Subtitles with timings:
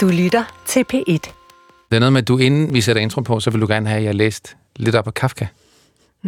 [0.00, 1.12] Du lytter til P1.
[1.90, 3.88] Det er noget med, at du inden vi sætter intro på, så vil du gerne
[3.88, 5.46] have, at jeg læst lidt op af Kafka.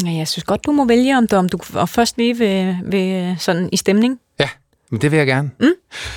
[0.05, 2.77] Ja, jeg synes godt, du må vælge, om du, om du og først lige vil,
[2.85, 4.21] vil sådan i stemning.
[4.41, 4.49] Ja,
[4.91, 5.51] men det vil jeg gerne.
[5.61, 5.73] Mm.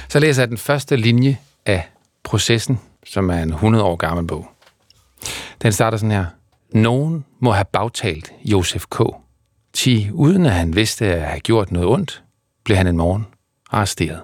[0.10, 1.90] Så læser jeg den første linje af
[2.24, 4.48] Processen, som er en 100 år gammel bog.
[5.62, 6.26] Den starter sådan her.
[6.74, 9.02] Nogen må have bagtalt Josef K.
[9.74, 12.24] Ti, uden at han vidste at have gjort noget ondt,
[12.64, 13.26] blev han en morgen
[13.72, 14.20] arresteret.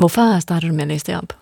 [0.00, 1.36] Hvorfor starter du med at læse det op?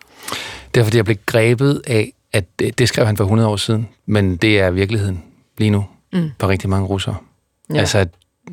[0.75, 3.57] Det er, fordi jeg blev grebet af, at det, det skrev han for 100 år
[3.57, 5.23] siden, men det er virkeligheden
[5.59, 6.31] lige nu Mm.
[6.41, 7.17] for rigtig mange russere.
[7.75, 7.79] Ja.
[7.79, 8.07] Altså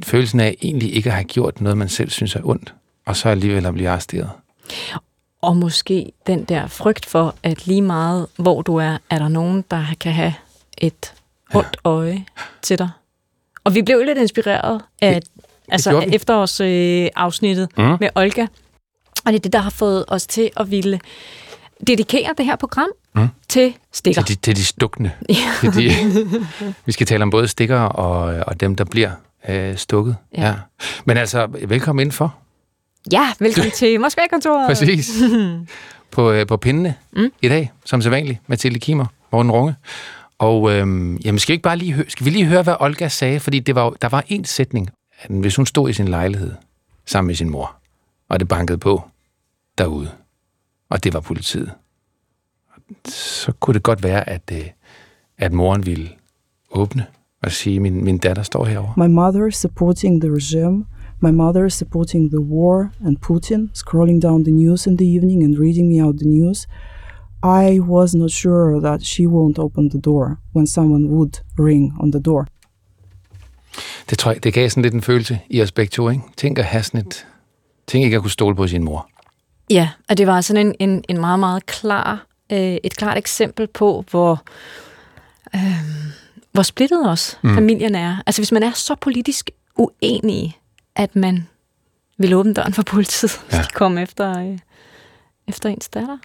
[0.03, 2.73] følelsen af egentlig ikke at have gjort noget, man selv synes er ondt,
[3.05, 4.29] og så alligevel at blive arresteret.
[5.41, 9.63] Og måske den der frygt for, at lige meget hvor du er, er der nogen,
[9.71, 10.33] der kan have
[10.77, 11.13] et
[11.53, 12.25] ondt øje
[12.61, 12.89] til dig.
[13.63, 15.21] Og vi blev lidt inspireret af
[15.69, 17.97] altså, gjorde af efterårsafsnittet øh, afsnittet Mm.
[17.99, 18.45] med Olga.
[19.25, 20.99] Og det er det, der har fået os til at ville
[21.87, 23.27] dedikere det her program Mm.
[23.49, 24.21] til stikker.
[24.21, 25.11] Til de, til de stukne.
[25.29, 25.35] Ja.
[25.61, 25.91] Til de,
[26.85, 29.11] vi skal tale om både stikker og, og dem, der bliver
[29.49, 30.15] øh, stukket.
[30.37, 30.47] Ja.
[30.47, 30.53] Ja.
[31.05, 32.35] Men altså, velkommen indenfor.
[33.11, 34.67] Ja, velkommen til Moskva-kontoret.
[34.69, 35.11] Præcis.
[36.11, 37.31] på, øh, på pindene mm.
[37.41, 39.75] i dag, som sædvanligt, Mathilde Kimmer, Morten Runge.
[40.39, 43.07] Og øhm, jamen, skal vi ikke bare lige høre, skal vi lige høre, hvad Olga
[43.07, 43.39] sagde?
[43.39, 44.89] Fordi det var, der var en sætning,
[45.21, 46.51] at hvis hun stod i sin lejlighed
[47.05, 47.75] sammen med sin mor,
[48.29, 49.03] og det bankede på
[49.77, 50.09] derude,
[50.89, 51.71] og det var politiet,
[53.07, 54.69] så kunne det godt være, at, øh,
[55.37, 56.09] at moren ville
[56.71, 57.05] åbne
[57.43, 58.93] og sige, min, min datter står herovre.
[58.97, 60.85] My mother is supporting the regime.
[61.21, 65.43] My mother is supporting the war and Putin, scrolling down the news in the evening
[65.43, 66.67] and reading me out the news.
[67.43, 72.11] I was not sure that she won't open the door when someone would ring on
[72.11, 72.47] the door.
[74.09, 76.23] Det, tror jeg, det gav sådan lidt en følelse i os begge to, ikke?
[76.37, 77.27] Tænk at have sådan et...
[77.87, 79.09] Tænk ikke at kunne stole på sin mor.
[79.69, 83.67] Ja, og det var sådan en, en, en meget, meget klar, øh, et klart eksempel
[83.67, 84.43] på, hvor,
[85.55, 85.61] øh,
[86.51, 87.55] hvor splittet os mm.
[87.55, 88.17] familien er.
[88.25, 90.57] Altså hvis man er så politisk uenig,
[90.95, 91.47] at man
[92.17, 93.57] vil åbne døren for politiet, ja.
[93.57, 94.57] Hvis de kommer efter, øh,
[95.47, 96.17] efter ens datter.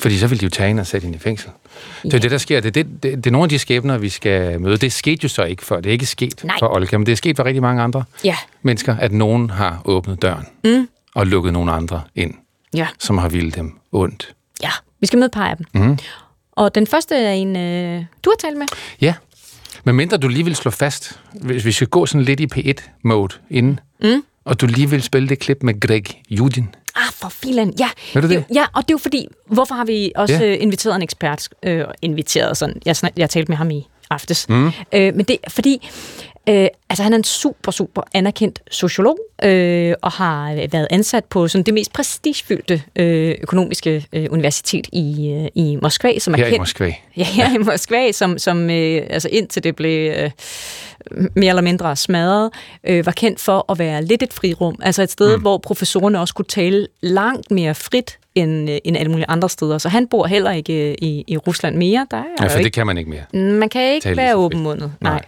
[0.00, 1.50] Fordi så ville de jo tage hende og sætte hende i fængsel.
[2.02, 2.60] Det er det, der sker.
[2.60, 4.76] Det er, det, det, det er nogle af de skæbner, vi skal møde.
[4.76, 5.76] Det skete jo så ikke før.
[5.76, 6.56] Det er ikke sket Nej.
[6.58, 8.36] for Olga, men det er sket for rigtig mange andre Ja.
[8.62, 10.88] mennesker, at nogen har åbnet døren Mm.
[11.14, 12.34] og lukket nogle andre ind,
[12.74, 12.86] Ja.
[12.98, 14.34] som har ville dem ondt.
[14.62, 14.70] ja,
[15.00, 15.66] vi skal møde et par af dem.
[15.74, 15.98] Mm.
[16.52, 18.66] Og den første er en, øh, du har talt med.
[19.00, 19.14] Ja,
[19.84, 23.34] men mindre du lige vil slå fast, hvis vi skal gå sådan lidt i P1-mode
[23.50, 24.24] inden, Mm.
[24.44, 26.74] og du lige vil spille det klip med Greg Judin.
[26.96, 27.74] Ah, for filan.
[27.78, 27.88] Ja.
[28.14, 28.44] Ved du det?
[28.54, 30.40] Ja, og det er jo fordi, hvorfor har vi også Ja.
[30.40, 30.54] ja.
[30.56, 31.48] inviteret en ekspert?
[31.62, 34.48] Øh, inviteret sådan, jeg, jeg talte med ham i aftes.
[34.48, 34.66] Mm.
[34.66, 35.88] Øh, men det er fordi,
[36.48, 41.48] øh, altså han er en super, super anerkendt sociolog, øh, og har været ansat på
[41.48, 46.46] sådan det mest prestigefyldte øh, økonomiske øh, universitet i, øh, i Moskva, som er Her
[46.46, 46.94] i kendt Moskva.
[47.16, 50.30] Ja, her i Moskva, som, som øh, altså indtil det blev øh,
[51.36, 52.50] mere eller mindre smadret,
[52.84, 54.78] øh, var kendt for at være lidt et frirum.
[54.82, 55.42] Altså et sted, mm.
[55.42, 59.78] hvor professorerne også kunne tale langt mere frit end, øh, end alle mulige andre steder.
[59.78, 62.06] Så han bor heller ikke øh, i, i Rusland mere.
[62.10, 63.42] Der er Ja, for ikke det kan man ikke mere.
[63.42, 64.92] man kan ikke Tale være åbenmundet.
[65.00, 65.22] Nej.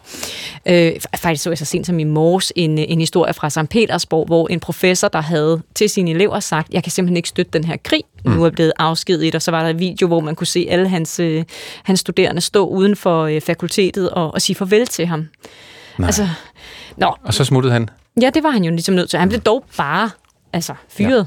[0.66, 0.86] Nej.
[0.88, 3.68] Øh, fa- faktisk så jeg så sent som i morges en, en historie fra St.
[3.70, 7.50] Petersborg, hvor en professor, der havde til sine elever sagt, jeg kan simpelthen ikke støtte
[7.52, 8.30] den her krig, mm.
[8.32, 10.88] nu er blevet afskediget, og så var der en video, hvor man kunne se alle
[10.88, 11.44] hans, øh,
[11.82, 15.28] hans studerende stå uden for øh, fakultetet og, og sige farvel til ham.
[15.98, 16.06] Nej.
[16.06, 16.28] Altså,
[16.96, 17.88] nå, Og så smuttede han.
[18.22, 19.18] ja, det var han jo ligesom nødt til.
[19.18, 20.10] Han blev dog bare
[20.52, 21.26] altså, fyret.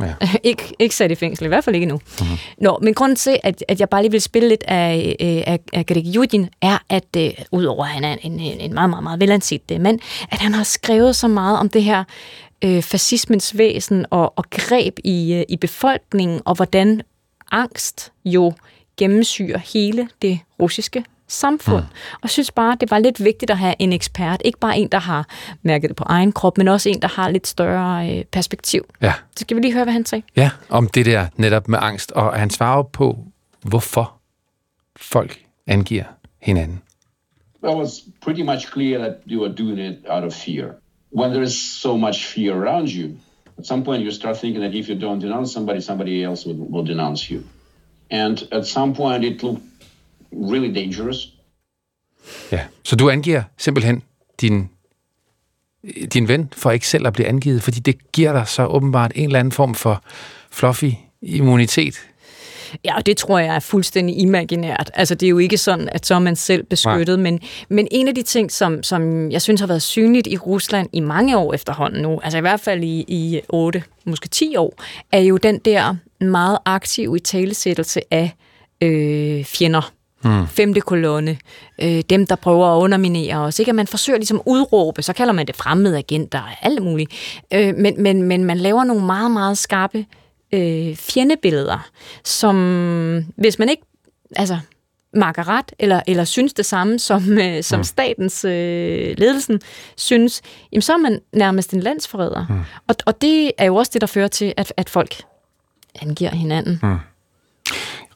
[0.00, 0.14] Ja.
[0.50, 2.00] ikke, ikke sat i fængsel, i hvert fald ikke nu.
[2.20, 2.36] Mm-hmm.
[2.58, 5.58] Nå, men grunden til, at, at jeg bare lige vil spille lidt af, øh, af,
[5.72, 9.02] af Greg Judin, er, at øh, udover at han er en, en, en meget, meget,
[9.02, 10.00] meget velanset øh, mand,
[10.32, 12.04] at han har skrevet så meget om det her
[12.64, 17.02] øh, fascismens væsen og, og greb i, øh, i befolkningen, og hvordan
[17.52, 18.52] angst jo
[18.96, 21.82] gennemsyrer hele det russiske samfund.
[21.82, 22.18] Mm.
[22.22, 24.42] Og synes bare, det var lidt vigtigt at have en ekspert.
[24.44, 25.28] Ikke bare en, der har
[25.62, 28.84] mærket det på egen krop, men også en, der har lidt større øh, perspektiv.
[29.02, 29.12] Ja.
[29.36, 30.22] Så skal vi lige høre, hvad han sagde.
[30.36, 32.12] Ja, om det der netop med angst.
[32.12, 33.18] Og han svarer på,
[33.62, 34.12] hvorfor
[34.96, 36.04] folk angiver
[36.42, 36.82] hinanden.
[37.62, 40.74] Well, it was pretty much clear that you were doing it out of fear.
[41.12, 43.10] When there is so much fear around you,
[43.58, 46.56] at some point you start thinking that if you don't denounce somebody, somebody else will,
[46.72, 47.42] will denounce you.
[48.10, 49.62] And at some point it looked
[50.32, 51.34] really dangerous.
[52.52, 54.02] Ja, så du angiver simpelthen
[54.40, 54.68] din,
[56.12, 59.24] din ven for ikke selv at blive angivet, fordi det giver dig så åbenbart en
[59.24, 60.04] eller anden form for
[60.50, 60.90] fluffy
[61.22, 61.94] immunitet.
[62.84, 64.90] Ja, og det tror jeg er fuldstændig imaginært.
[64.94, 68.08] Altså, det er jo ikke sådan, at så er man selv beskyttet, men, men en
[68.08, 71.54] af de ting, som, som jeg synes har været synligt i Rusland i mange år
[71.54, 74.74] efterhånden nu, altså i hvert fald i, i 8, måske 10 år,
[75.12, 78.30] er jo den der meget aktive i talesættelse af
[78.80, 79.92] øh, fjender.
[80.22, 80.46] Hmm.
[80.46, 81.38] Femte kolonne.
[81.82, 83.58] Øh, dem, der prøver at underminere os.
[83.58, 83.68] Ikke?
[83.68, 87.12] At man forsøger ligesom at udråbe, så kalder man det fremmede agenter og alt muligt.
[87.54, 90.06] Øh, men, men, men man laver nogle meget, meget skarpe
[90.54, 91.90] øh, fjendebilleder,
[92.24, 93.82] som hvis man ikke
[94.36, 94.58] altså,
[95.14, 97.84] makker ret, eller, eller synes det samme, som, øh, som mm.
[97.84, 99.60] statens øh, ledelsen
[99.96, 102.46] synes, jamen, så er man nærmest en landsforræder.
[102.48, 102.60] Mm.
[102.88, 105.22] Og, og det er jo også det, der fører til, at, at folk
[106.02, 106.78] angiver hinanden.
[106.82, 106.96] Mm.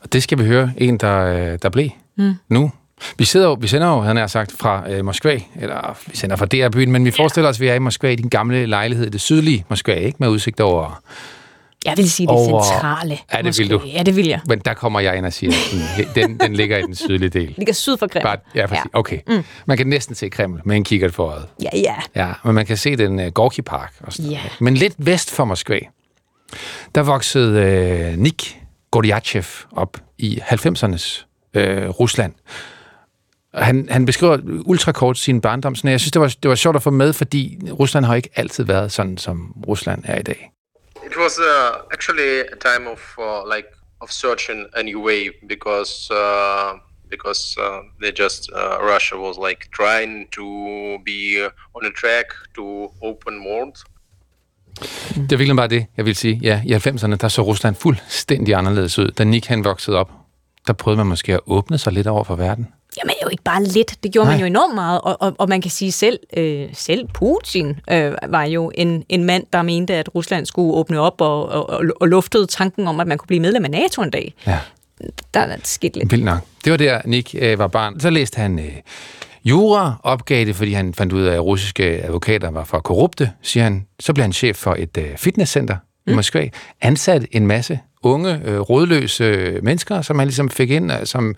[0.04, 2.34] Og det skal vi høre en, der, øh, der blev mm.
[2.48, 2.72] nu.
[3.18, 6.36] Vi, sidder jo, vi sender jo, han har sagt, fra øh, Moskva, eller vi sender
[6.36, 9.10] fra DR-byen, men vi forestiller os, at vi er i Moskva, i din gamle lejlighed,
[9.10, 11.00] det sydlige Moskva, ikke med udsigt over
[11.84, 12.62] jeg vil sige det over...
[12.62, 13.18] centrale.
[13.32, 13.80] Ja, det vil du.
[13.86, 14.40] Ja, det vil jeg.
[14.46, 15.52] Men der kommer jeg ind og siger,
[15.98, 17.46] at den, den ligger i den sydlige del.
[17.46, 18.22] Den ligger syd for Kreml.
[18.22, 18.84] Bare, ja, præcis.
[18.94, 18.98] Ja.
[18.98, 19.18] Okay.
[19.28, 19.44] Mm.
[19.66, 21.46] Man kan næsten se Kreml med en kikkert for øjet.
[21.62, 21.94] Ja, ja.
[22.14, 23.92] Ja, men man kan se den uh, Gorky Park.
[24.00, 24.40] Og sådan ja.
[24.60, 25.78] Men lidt vest for Moskva,
[26.94, 28.60] der voksede uh, Nik
[28.94, 31.24] Goryachev op i 90'ernes
[31.54, 32.34] øh, Rusland.
[33.54, 35.74] Han, han beskriver ultrakort sin barndom.
[35.74, 38.30] Sådan, jeg synes, det var, det var sjovt at få med, fordi Rusland har ikke
[38.36, 40.50] altid været sådan, som Rusland er i dag.
[41.04, 43.68] it was uh, actually a time of uh, like
[44.00, 49.68] of searching a new way because uh, because uh, they just uh, Russia was like
[49.70, 51.46] trying to be
[51.76, 53.76] on a track to open world.
[55.14, 56.40] Det er virkelig bare det, jeg vil sige.
[56.42, 59.08] Ja, i 90'erne, der så Rusland fuldstændig anderledes ud.
[59.08, 60.10] Da Nick han voksede op,
[60.66, 62.68] der prøvede man måske at åbne sig lidt over for verden.
[62.98, 64.34] Jamen jo ikke bare lidt, det gjorde Nej.
[64.34, 68.12] man jo enormt meget, og, og, og man kan sige selv, øh, selv Putin øh,
[68.28, 72.08] var jo en, en mand, der mente, at Rusland skulle åbne op og, og, og
[72.08, 74.34] luftede tanken om, at man kunne blive medlem af NATO en dag.
[74.46, 74.58] Ja.
[75.34, 76.10] Der er skidt lidt.
[76.10, 76.38] Vildt nok.
[76.64, 78.00] Det var der, Nick øh, var barn.
[78.00, 78.72] Så læste han øh,
[79.44, 83.64] jura, opgav det, fordi han fandt ud af, at russiske advokater var for korrupte, siger
[83.64, 83.86] han.
[84.00, 85.76] Så blev han chef for et øh, fitnesscenter
[86.06, 86.12] mm.
[86.12, 86.48] i Moskva,
[86.80, 91.34] ansat en masse unge, øh, rådløse øh, mennesker, som han ligesom fik ind, øh, som,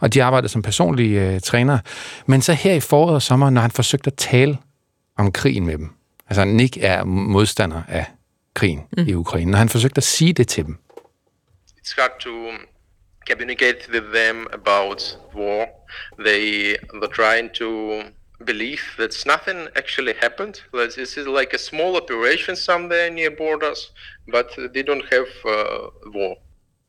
[0.00, 1.78] og de arbejdede som personlige øh, trænere.
[2.26, 4.58] Men så her i foråret og sommer, når han forsøgte at tale
[5.18, 5.90] om krigen med dem,
[6.28, 8.06] altså Nick er modstander af
[8.54, 9.04] krigen mm.
[9.08, 10.78] i Ukraine, når han forsøgte at sige det til dem.
[11.78, 12.30] It's hard to
[13.30, 15.66] communicate with them about war.
[16.26, 17.68] They, they're trying to
[18.46, 20.54] believe that nothing actually happened.
[20.72, 23.92] That this is like a small operation somewhere near borders,
[24.34, 26.34] but they don't have uh, war.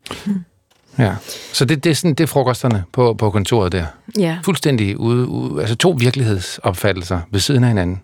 [0.98, 1.16] Ja,
[1.54, 3.86] så det, det, er sådan, det er frokosterne på, på kontoret der.
[4.20, 4.38] Ja.
[4.46, 8.02] Fuldstændig ude, ude, altså to virkelighedsopfattelser ved siden af hinanden.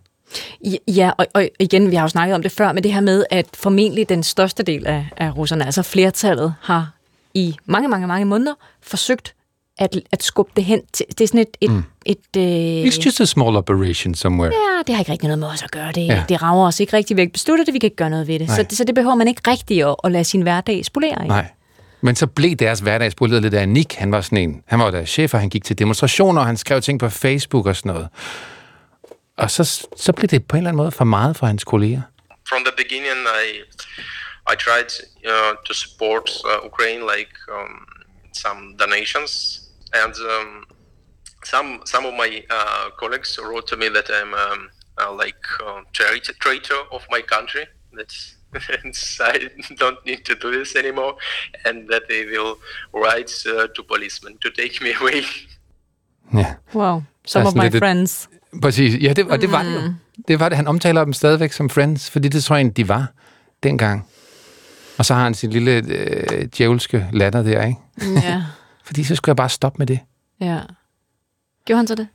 [0.88, 3.25] Ja, og, og igen, vi har jo snakket om det før, men det her med,
[3.30, 6.92] at formentlig den største del af, af russerne, altså flertallet, har
[7.33, 9.36] i mange, mange, mange måneder forsøgt
[9.81, 11.06] at, at skubbe det hen til...
[11.10, 11.57] Det er sådan et...
[11.62, 11.83] et, mm.
[12.06, 14.51] et uh, It's just a small operation somewhere.
[14.54, 15.92] Ja, det har ikke rigtig noget med os at gøre.
[15.92, 16.24] Det, ja.
[16.30, 17.18] det rager os ikke rigtig.
[17.18, 18.50] Vi har ikke besluttet det, vi kan ikke gøre noget ved det.
[18.50, 21.28] Så, så det behøver man ikke rigtig at, at lade sin hverdag spolere i.
[21.28, 21.45] Nej.
[22.01, 23.94] Men så blev deres hverdag spoleret lidt af Nick.
[23.94, 24.63] Han var sådan en...
[24.66, 27.66] Han var der chef, og han gik til demonstrationer, og han skrev ting på Facebook
[27.66, 28.07] og sådan noget.
[29.38, 32.02] Og så, så blev det på en eller anden måde for meget for hans kolleger.
[32.50, 33.47] From the beginning, I,
[34.54, 34.92] I tried
[35.31, 37.73] uh, to support uh, Ukraine, like um,
[38.44, 39.60] some donations
[39.94, 40.66] and um,
[41.44, 45.81] some some of my uh, colleagues wrote to me that I'm um, uh, like uh,
[45.94, 47.66] traitor, traitor of my country.
[47.98, 48.36] That's
[49.21, 51.14] I don't need to do this anymore,
[51.66, 52.57] and that they will
[52.94, 55.24] write uh, to policemen to take me away.
[56.33, 56.56] Ja.
[56.74, 58.30] Wow, some of my det, friends.
[58.62, 59.80] Præcis, ja, det, og det var det jo.
[59.80, 59.95] Mm.
[60.28, 60.56] Det var det.
[60.56, 63.07] Han omtaler dem stadigvæk som friends, fordi det tror jeg de var
[63.64, 64.07] dengang.
[64.98, 67.80] Og så har han sin lille øh, djævelske latter der, ikke?
[68.28, 68.44] Ja.
[68.83, 70.00] Fordi så skulle jeg bare stoppe med det.
[70.40, 70.59] Ja.
[71.66, 72.07] Gjorde han så det?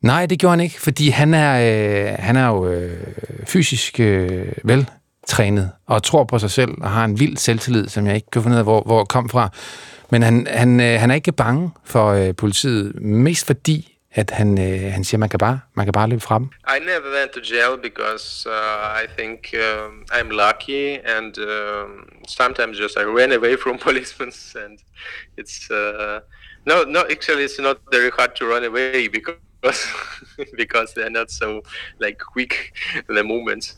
[0.00, 3.06] Nej, det gjorde han ikke, fordi han er, øh, han er jo øh,
[3.46, 8.14] fysisk øh, veltrænet og tror på sig selv og har en vild selvtillid, som jeg
[8.14, 9.50] ikke kan finde ud af, hvor, hvor kom fra.
[10.10, 14.58] Men han, han, øh, han er ikke bange for øh, politiet, mest fordi, at han,
[14.58, 16.48] øh, han siger, man kan bare, man kan bare løbe fra dem.
[16.76, 20.84] I never went to jail because uh, I think uh, I'm lucky
[21.16, 21.84] and uh,
[22.28, 24.32] sometimes just I ran away from policemen
[24.64, 24.78] and
[25.40, 26.18] it's uh,
[26.66, 29.36] no no actually it's not very hard to run away because
[30.62, 31.48] because they're not so
[32.04, 32.52] like quick
[33.16, 33.76] the movements.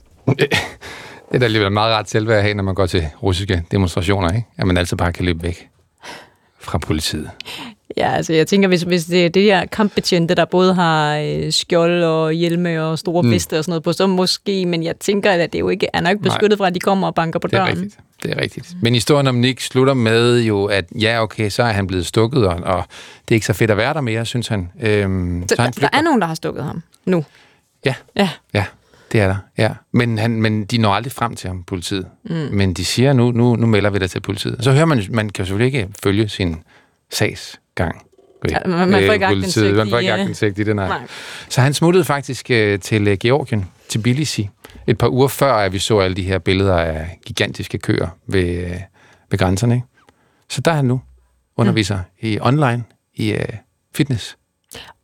[1.28, 4.28] Det er da alligevel meget ret selvværd at have, når man går til russiske demonstrationer,
[4.30, 4.46] ikke?
[4.58, 5.68] At man altid bare kan løbe væk
[6.64, 7.30] fra politiet.
[7.96, 11.52] Ja, altså jeg tænker, hvis, hvis det er det her kampbetjente, der både har øh,
[11.52, 13.30] skjold og hjelme og store mm.
[13.30, 15.86] veste og sådan noget på, så måske, men jeg tænker, at det er jo ikke,
[15.92, 17.72] er nok beskyttet fra, at de kommer og banker på Det er døren.
[17.78, 17.98] rigtigt.
[18.22, 18.76] Det er rigtigt.
[18.82, 22.46] Men historien om Nick slutter med jo, at ja, okay, så er han blevet stukket,
[22.46, 22.84] og, og
[23.28, 24.68] det er ikke så fedt at være der mere, synes han.
[24.80, 27.24] Øhm, Så, så han der, der er nogen, der har stukket ham nu.
[27.84, 28.28] Ja, Ja.
[28.54, 28.64] ja,
[29.14, 29.36] det er der.
[29.58, 29.70] Ja.
[29.92, 32.06] Men, han, men de når aldrig frem til ham, politiet.
[32.24, 32.34] Mm.
[32.34, 34.64] Men de siger, nu, nu, nu melder vi dig til politiet.
[34.64, 36.56] Så hører man, man kan selvfølgelig ikke følge sin
[37.12, 38.02] sagsgang.
[38.50, 39.74] Ja, man- man får ikke Øh, politiet.
[39.76, 40.88] Man får ikke øh, aktindsigt i det, nej.
[40.88, 41.06] nej.
[41.48, 44.48] Så han smuttede faktisk øh, til øh, Georgien, til Tbilisi,
[44.86, 48.44] et par uger før, at vi så alle de her billeder af gigantiske køer ved,
[48.64, 48.70] øh,
[49.30, 49.74] ved grænserne.
[49.74, 49.86] Ikke?
[50.50, 51.00] Så der er han nu,
[51.56, 52.02] underviser mm.
[52.28, 53.44] i online, i øh,
[53.94, 54.36] fitness,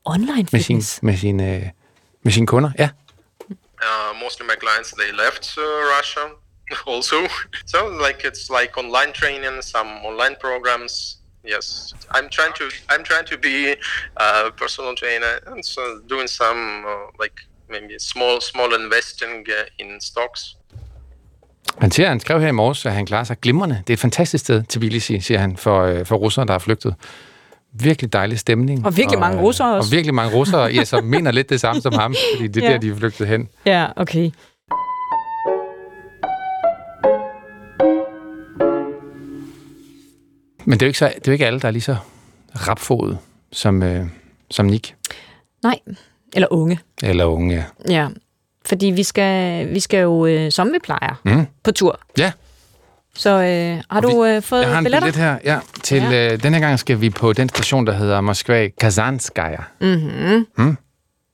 [0.05, 1.02] Online med, sin, fitness.
[1.02, 1.62] med, sin, øh,
[2.23, 2.71] med sine kunder.
[2.79, 2.88] Ja,
[3.83, 5.63] Uh, mostly my clients they left uh,
[5.97, 6.33] Russia
[6.87, 7.27] also.
[7.65, 11.17] so like it's like online training, some online programs.
[11.45, 13.57] Yes, I'm trying to I'm trying to be
[14.17, 17.37] a personal trainer and so doing some uh, like
[17.71, 20.57] maybe small small investing uh, in stocks.
[21.79, 23.83] Han siger, han skrev her i morges, at han klarer sig glimrende.
[23.87, 26.95] Det er et fantastisk sted, Tbilisi, siger han, for, øh, for russere, der er flygtet.
[27.73, 28.87] Virkelig dejlig stemning.
[28.87, 29.89] Og virkelig mange øh, russere også.
[29.89, 32.67] Og virkelig mange russere, ja, som mener lidt det samme som ham, fordi det er
[32.69, 32.73] Ja.
[32.73, 33.49] der, de er flygtet hen.
[33.67, 34.31] Ja, okay.
[40.65, 41.97] Men det er jo ikke, så, det er jo ikke alle, der er lige så
[42.55, 43.19] rapfodet
[43.53, 44.07] som, øh,
[44.50, 44.95] som Nick.
[45.62, 45.79] Nej,
[46.35, 46.79] eller unge.
[47.03, 47.65] Eller unge, ja.
[47.95, 48.09] Ja,
[48.67, 51.47] fordi vi skal, vi skal jo, øh, som vi plejer, Mm.
[51.62, 52.00] på tur.
[52.19, 52.33] Ja,
[53.15, 55.07] Så øh, har Og du øh, fået jeg har en billetter?
[55.07, 55.39] billet her.
[55.45, 55.59] Ja,
[55.90, 56.32] til, Ja.
[56.32, 59.62] Øh, denne gang skal vi på den station, der hedder Moskva Kazanskaya.
[59.80, 60.47] Mm-hmm.
[60.56, 60.76] Mm.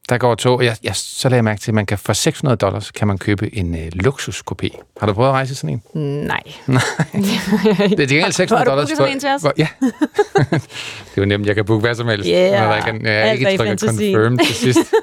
[0.09, 0.65] Der går tog.
[0.65, 3.19] Jeg, jeg, så lagde jeg mærke til, at man kan for 600 dollars kan man
[3.19, 4.69] købe en øh, luksuskopé.
[5.01, 5.83] Har du prøvet at rejse sådan en?
[6.27, 6.43] Nej.
[6.67, 8.89] Det er til gengæld 600 Har du dollars.
[8.89, 9.45] booket sådan en til os?
[9.59, 9.69] Ja.
[10.51, 12.29] det er jo nemt, jeg kan booke hvad som helst.
[12.33, 12.47] Yeah.
[12.89, 14.15] ikke er, jeg er ikke trykker fantasien.
[14.15, 14.95] confirm til sidst.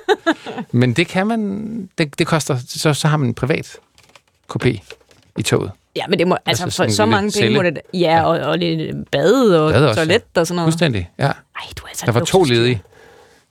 [0.71, 3.77] Men det kan man, det, det koster, så, så har man en privat
[4.55, 4.69] kopé
[5.37, 5.71] i toget.
[5.95, 7.71] Ja, men det må, altså, Altså for så mange penge må celle.
[7.93, 7.99] det...
[7.99, 10.65] Ja, og, og lidt bad og Bad også, toilet og sådan noget.
[10.67, 11.23] Fuldstændig, ja.
[11.25, 11.31] Ej,
[11.77, 12.81] du er altså Der var to ledige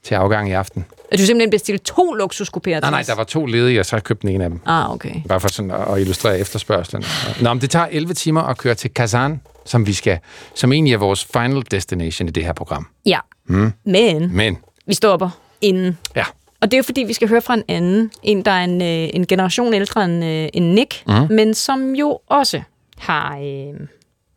[0.05, 0.85] til afgang i aften.
[1.13, 3.99] Er du simpelthen bestilt to luksuskopéer Nej, nej, der var to ledige, og så har
[3.99, 4.61] jeg købt den ene af dem.
[4.67, 5.15] Ah, okay.
[5.29, 7.05] Bare for sådan at illustrere efterspørgselen.
[7.41, 10.19] Nå, men det tager 11 timer at køre til Kazan, som vi skal,
[10.55, 12.87] som egentlig er vores final destination i det her program.
[13.07, 13.73] Ja, Mm.
[13.85, 15.31] men Men, vi stopper
[15.61, 15.99] inden.
[16.17, 16.25] ja,
[16.62, 18.11] Og det er jo fordi, vi skal høre fra en anden.
[18.23, 21.26] En, der er en, øh, en generation ældre end, øh, end Nick, Mhm.
[21.31, 22.62] men som jo også
[22.99, 23.81] har, øh,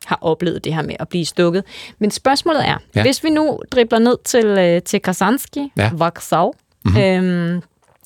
[0.06, 1.64] har oplevet det her med at blive stukket.
[2.00, 3.02] Men spørgsmålet er, Ja.
[3.02, 5.90] hvis vi nu dribler ned til, øh, til Kasanski, Ja.
[5.94, 6.54] Vaksau,
[6.86, 7.02] mm-hmm.
[7.02, 7.62] øhm,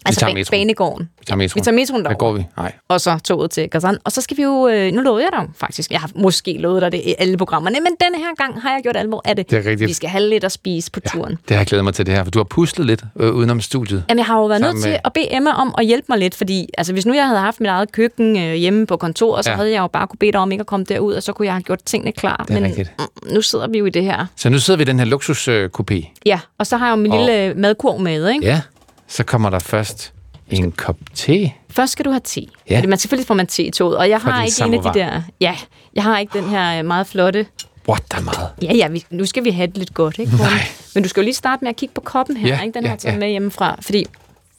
[0.06, 1.62] altså tager ba- banegården, vi tager metroen.
[1.62, 2.46] vi tager metroen Der derover, går vi.
[2.58, 2.72] Nej.
[2.88, 3.98] og så toget til Kazan.
[4.04, 6.82] Og så skal vi jo, øh, nu lovede jeg dig faktisk, jeg har måske lovet
[6.82, 9.50] dig det i alle programmerne, men denne her gang har jeg gjort alvor af det.
[9.50, 9.88] Det er rigtigt.
[9.88, 11.32] Vi skal have lidt at spise på turen.
[11.32, 13.62] Det har jeg glædet mig til det her, for du har puslet lidt øh, udenom
[13.62, 14.04] studiet.
[14.10, 16.36] Jamen, jeg har jo været nødt til at bede Emma om at hjælpe mig lidt,
[16.36, 19.50] fordi altså, hvis nu jeg havde haft mit eget køkken øh, hjemme på kontoret, så
[19.50, 19.54] Ja.
[19.54, 19.58] ja.
[19.58, 21.46] havde jeg jo bare kunne bede dig om ikke at komme derud, og så kunne
[21.46, 22.44] jeg have gjort tingene klar.
[22.48, 22.92] Det er Men rigtigt.
[23.00, 24.26] mm, nu sidder vi jo i det her.
[24.36, 26.14] Så nu sidder vi i den her luksuskopé.
[26.26, 28.46] Ja, og så har jeg jo min Og- lille øh, madkurv med, ikke?
[28.46, 28.62] Ja.
[29.10, 30.14] Så kommer der først
[30.50, 31.52] en kop te.
[31.70, 32.46] Først skal du have te.
[32.70, 32.78] Ja.
[32.78, 34.84] Fordi man selvfølgelig får man te i toget, og jeg har ikke en af de
[34.84, 34.92] samovar.
[35.12, 35.22] der...
[35.42, 35.56] Ja,
[35.94, 37.46] jeg har ikke den her øh, meget flotte...
[37.90, 38.50] What, der er meget.
[38.62, 40.36] Ja, ja, vi, nu skal vi have det lidt godt, ikke?
[40.38, 40.48] Nej.
[40.96, 42.74] Men du skal jo lige starte med at kigge på koppen her, Ja, ikke?
[42.74, 43.20] Den ja, har jeg taget ja.
[43.20, 44.06] med hjemmefra, fordi...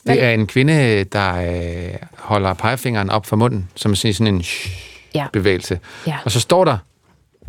[0.02, 4.34] Hvad- Det er en kvinde, der øh, holder pegefingeren op for munden, som sådan sådan
[4.34, 4.44] en
[5.14, 5.26] Ja.
[5.32, 5.80] bevægelse.
[6.06, 6.16] Ja.
[6.24, 6.78] Og så står der,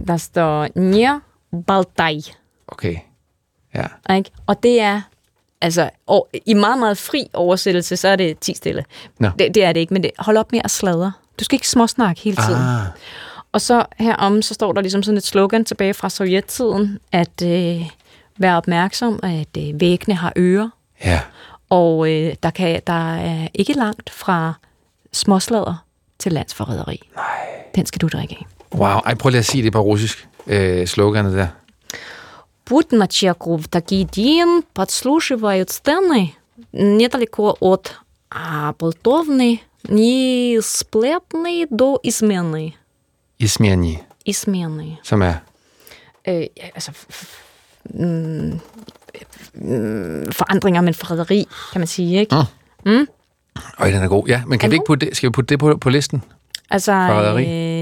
[0.07, 1.19] Der står Nja
[1.67, 2.15] Baltaj.
[2.67, 2.95] okay,
[3.75, 4.29] ja, Ikke?
[4.47, 5.01] Og det er,
[5.61, 8.85] altså, og i meget, meget fri oversættelse, så er det 10 stille.
[9.19, 9.29] Nå.
[9.39, 11.11] Det, det er det ikke, men det, hold op med at sladre.
[11.39, 12.61] Du skal ikke småsnakke hele tiden.
[12.61, 12.85] ah,
[13.51, 17.81] Og så herom, så står der ligesom sådan et slogan tilbage fra sovjettiden, at øh,
[18.37, 20.69] være opmærksom, at øh, væggene har ører,
[21.05, 21.19] ja,
[21.69, 24.53] og øh, der, kan, der er ikke langt fra
[25.13, 25.85] småsladder
[26.19, 27.01] til landsforræderi.
[27.15, 27.25] Nej.
[27.75, 28.77] Den skal du drikke af.
[28.77, 28.87] wow.
[28.87, 31.47] Ej, prøv lige at sige det på russisk, øh, sloganet der.
[32.64, 36.34] Путь на Чеку в такие день подслушивают сцены
[36.72, 37.94] недалеко от
[38.30, 42.74] Аблтовны, не сплетны до измены.
[43.38, 44.98] Ismiani, Измены.
[45.04, 45.34] som er,
[46.28, 47.38] Øh, ja, altså, f- f-
[47.84, 48.60] mm,
[49.54, 52.36] mm, forandringer, men forræderi, kan man sige, ikke?
[52.86, 53.06] Mm.
[53.78, 54.26] øj, den er god.
[54.28, 55.90] Ja, men kan Er vi den ikke putte det, skal vi putte det på, på
[55.90, 56.22] listen?
[56.70, 57.42] Altså, Forræderi?
[57.42, 57.79] øh,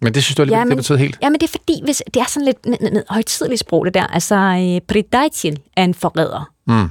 [0.00, 1.18] men det synes du, det, Ja, det men- betyder helt?
[1.22, 3.94] ja, men det er fordi, hvis, det er sådan lidt n- n- højtidligt sprog, det
[3.94, 4.06] der.
[4.06, 6.50] Altså, øh, predajtil er en forræder.
[6.66, 6.88] Mm.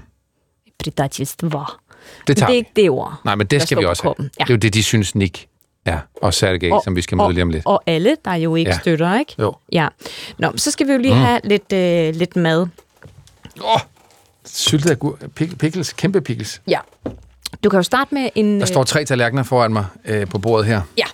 [0.83, 1.49] Predajtilstvo.
[2.27, 3.21] Det tager det er ikke det ord.
[3.25, 4.15] Nej, men det skal vi også have.
[4.19, 4.23] Ja.
[4.43, 5.47] Det er jo det, de synes, Nick
[5.85, 7.65] Ja, og Sergej, som vi skal møde og, lige om lidt.
[7.65, 8.77] Og alle, der jo ikke Ja.
[8.79, 9.35] støtter, ikke?
[9.39, 9.53] Jo.
[9.71, 9.87] Ja.
[10.37, 11.19] Nå, så skal vi jo lige mm.
[11.19, 12.61] have lidt, øh, lidt mad.
[12.61, 13.79] Åh, oh,
[14.45, 16.61] syltet agurk, pik- pickles, kæmpe pickles.
[16.67, 16.79] Ja.
[17.63, 18.59] Du kan jo starte med en...
[18.59, 20.81] Der står tre tallerkener foran mig øh, på bordet her.
[20.97, 21.05] Ja.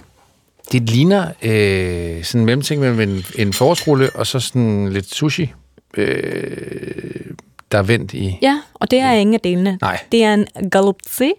[0.71, 5.53] Det ligner øh, sådan en mellemting mellem en, en forårsrulle og så sådan lidt sushi,
[5.97, 7.25] øh,
[7.71, 8.37] der er vendt i...
[8.41, 9.77] Ja, og det er ingen af delene.
[9.81, 9.99] Nej.
[10.11, 11.31] Det er en galopse.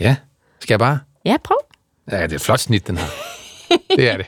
[0.00, 0.16] Ja,
[0.60, 0.98] skal jeg bare?
[1.24, 1.56] Ja, prøv.
[2.10, 3.06] Ja, det er et flot snit, den her.
[3.96, 4.26] det er det.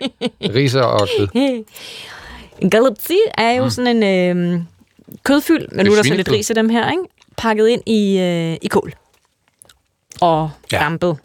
[0.55, 1.29] Riser og kød.
[2.61, 3.71] En galopse er jo mm.
[3.71, 4.61] sådan en øh,
[5.23, 7.03] kødfyld, men nu er der så lidt ris i dem her, ikke?
[7.37, 8.93] Pakket ind i, øh, i kål.
[10.21, 10.79] Og Ja.
[10.79, 11.17] dampet.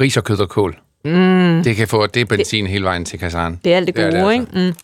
[0.00, 0.78] Ris og kød og kål.
[1.04, 1.62] Mm.
[1.64, 3.60] Det kan få, det er benzin hele vejen til Kazan.
[3.64, 4.74] Det er alt det Det er gode, det ikke?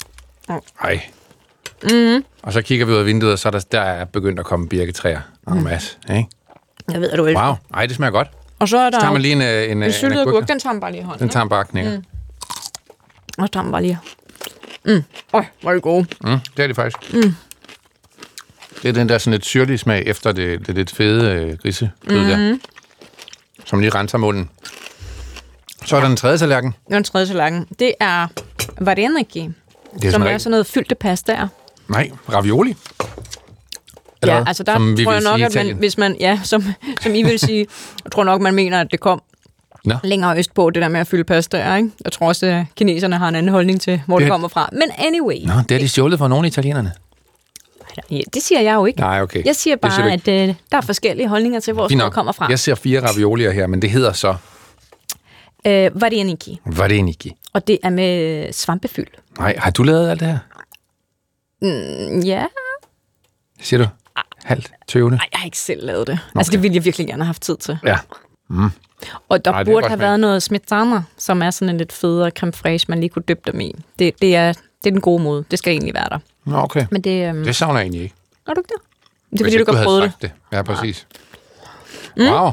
[0.49, 0.61] Mm.
[0.83, 1.01] Ej.
[1.83, 2.25] Mm.
[2.43, 4.47] Og så kigger vi ud af vinduet, og så er der, der er begyndt at
[4.47, 5.21] komme birketræer
[5.53, 5.97] en masse.
[6.11, 6.27] Ikke?
[6.91, 7.37] Jeg ved, at du vil.
[7.37, 8.29] Wow, ej, det smager godt.
[8.59, 10.49] Og så er der Så tager man lige en, øh, en, en en syltet agurk.
[10.49, 11.21] Den tager man bare lige i hånden.
[11.21, 11.97] Den tager man bare og knækker.
[11.97, 12.05] Mm.
[13.39, 13.99] Og så tager man bare lige.
[14.85, 15.03] Mm.
[15.33, 16.07] Øj, hvor er det gode.
[16.25, 17.15] Mm, det er det faktisk.
[17.15, 17.35] Mm.
[18.83, 21.89] Det er den der sådan lidt syrlige smag efter det, det lidt fede øh, grisekød
[22.05, 22.29] mm-hmm.
[22.29, 22.57] der,
[23.65, 24.51] som lige renser munden.
[25.89, 26.75] Så er der den tredje tallerken.
[26.87, 27.67] Det er en tredje tallerken.
[27.79, 28.27] Det er
[28.81, 29.41] vareniki,
[29.95, 31.49] Det som sådan er sådan noget fyldte pastaer.
[31.89, 32.75] Nej, ravioli.
[34.23, 36.65] Eller Ja, altså der Som vi tror jeg nok, at man, hvis man, ja, som,
[37.03, 37.67] som I vil sige,
[38.05, 39.23] jeg tror nok, man mener, at det kom
[39.85, 39.95] Nå.
[40.05, 41.91] længere østpå, det der med at fylde pastaer, ikke?
[42.05, 44.49] Jeg tror også, at kineserne har en anden holdning til, hvor det, Det- det kommer
[44.49, 44.69] fra.
[44.73, 46.93] Men anyway, Nå, det er de stjålet fra nogle af italienerne.
[48.11, 49.01] ja, det siger jeg jo ikke.
[49.01, 49.45] Nej, okay.
[49.45, 52.13] Jeg siger Det siger bare, du at øh, der er forskellige holdninger til, hvor nok.
[52.13, 52.47] kommer fra.
[52.51, 54.35] Jeg ser fire raviolier her, men det hedder så
[55.67, 57.35] Øh, vareniki, vareniki.
[57.53, 59.07] og det er med svampefyld.
[59.39, 60.39] Nej, har du lavet alt det her?
[61.63, 62.47] Mm, Ja,
[63.61, 63.89] Siger du?
[64.45, 65.17] Halvt tøvende?
[65.17, 66.13] Nej, jeg har ikke selv lavet det.
[66.31, 66.39] Okay.
[66.39, 67.79] Altså, det ville jeg virkelig gerne have haft tid til.
[67.85, 67.99] Ja.
[69.29, 70.07] Og der Ej, burde have smag.
[70.07, 73.53] været noget smetana, som er sådan en lidt federe creme fraiche, man lige kunne dyppe
[73.53, 73.75] dem i.
[73.99, 75.45] Det, det, er, det er den gode måde.
[75.51, 76.19] Det skal egentlig være der.
[76.45, 76.87] Nå, okay.
[76.91, 77.29] Men det...
[77.29, 78.15] Øhm, Det savner jeg egentlig ikke.
[78.49, 78.83] er du ikke det?
[79.31, 80.13] Det er Hvis fordi, du ikke prøve det.
[80.23, 80.31] det.
[80.53, 81.07] Ja, præcis.
[82.17, 82.23] Mm.
[82.27, 82.51] Wow.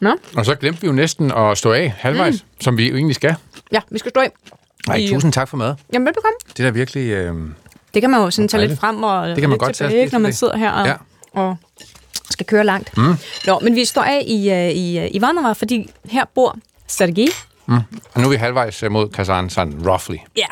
[0.00, 0.14] Nå?
[0.36, 2.48] Og så glemte vi jo næsten at stå af halvvejs, mm.
[2.60, 3.34] som vi jo egentlig skal.
[3.72, 4.30] Ja, vi skal stå af.
[4.88, 5.74] Nej, I- tusind tak for mad.
[5.92, 6.36] Jamen, velbekomme.
[6.48, 7.10] Det er da virkelig...
[7.10, 7.34] Øh...
[7.94, 10.18] Det kan man jo sådan tage lidt frem og Det kan man godt tilbage, når
[10.18, 10.94] man sidder her og, Ja.
[11.32, 11.56] og
[12.30, 12.96] skal køre langt.
[12.96, 13.14] Mm.
[13.46, 17.26] Nå, men vi står af i, uh, i, uh, i Varnava, fordi her bor Sergej.
[18.14, 20.16] Og nu er vi halvvejs øh, mod Kazan, sådan roughly.
[20.36, 20.46] Ja.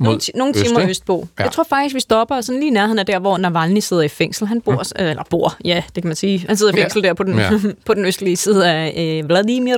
[0.00, 0.90] Nogle, ti- nogle øst, timer ikke?
[0.90, 1.28] østpå.
[1.38, 1.42] Ja.
[1.44, 4.46] Jeg tror faktisk, vi stopper sådan lige nærheden af der, hvor Navalny sidder i fængsel.
[4.46, 5.04] Han bor, mm.
[5.06, 6.44] eller bor, ja, det kan man sige.
[6.48, 6.82] Han sidder i Ja.
[6.82, 7.50] fængsel der på den, Ja.
[7.86, 9.76] på den østlige side af øh, Vladimir.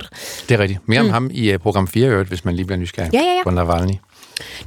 [0.49, 0.89] Det er rigtigt.
[0.89, 3.19] Mere om ham i uh, program 4, i øvrigt, hvis man lige bliver nysgerrig Ja,
[3.19, 3.43] ja, ja.
[3.45, 3.93] på Navalny.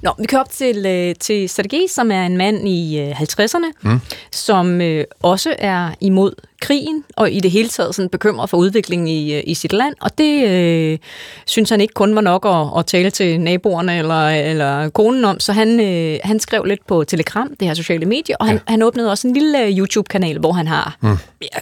[0.01, 3.71] Nå, vi kører op til, øh, til Sergej, som er en mand i øh, 50'erne,
[3.81, 3.99] mm.
[4.31, 9.07] som øh, også er imod krigen, og i det hele taget sådan bekymret for udviklingen
[9.07, 9.95] i, øh, i sit land.
[10.01, 10.97] Og det øh,
[11.45, 15.39] synes han ikke kun var nok at, at tale til naboerne eller, eller konen om,
[15.39, 18.61] så han, øh, han skrev lidt på Telegram, det her sociale medie, og han, Ja.
[18.67, 18.71] ja.
[18.71, 21.17] han åbnede også en lille øh, YouTube-kanal, hvor han har mm.
[21.41, 21.59] ja,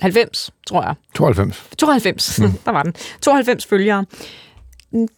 [0.00, 0.94] 90, tror jeg.
[1.14, 1.64] 92.
[1.78, 2.52] 92, mm.
[2.64, 2.94] der var den.
[3.20, 4.04] 92 følgere.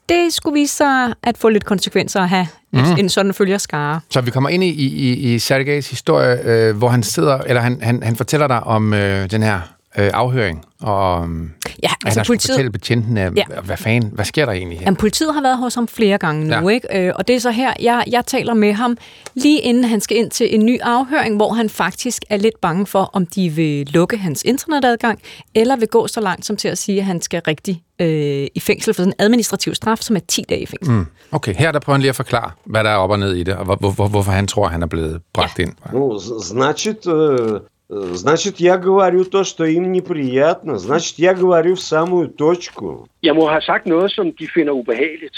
[0.09, 2.79] Det skulle vise sig at få lidt konsekvenser at have mm.
[2.99, 4.01] en sådan følgerskare.
[4.11, 7.83] Så vi kommer ind i, i, i Sergejs historie, øh, hvor han sidder, eller han,
[7.83, 9.61] han, han fortæller dig om øh, den her
[9.98, 11.52] øh, afhøring, og um,
[11.84, 13.44] Ja, altså, altså han skulle politiet, fortælle betjenten, øh, Ja.
[13.64, 14.86] hvad fanden, hvad sker der egentlig her?
[14.86, 16.62] jamen, politiet har været hos ham flere gange nu, Ja.
[16.62, 16.68] ja.
[16.68, 17.08] ikke?
[17.08, 18.98] Øh, og det er så her, jeg, jeg taler med ham
[19.36, 22.86] lige inden han skal ind til en ny afhøring, hvor han faktisk er lidt bange
[22.86, 25.20] for, om de vil lukke hans internetadgang,
[25.56, 28.60] eller vil gå så langt som til at sige, at han skal rigtig øh, i
[28.60, 30.94] fængsel for sådan en administrativ straf, som er 10 dage i fængsel.
[30.94, 31.06] Mm.
[31.32, 33.44] Okay, her der prøver han lige at forklare, hvad der er op og ned i
[33.44, 35.64] det, og hvor, hvor, hvor, hvorfor han tror, han er blevet bragt ja.
[35.64, 35.74] ind.
[35.94, 37.60] Ну, з- значит, э, э,
[37.91, 40.79] значит, я говорю то, что им неприятно.
[40.79, 43.09] Значит, я говорю в самую точку.
[43.23, 45.37] Jeg må have sagt noget, som de finder ubehageligt.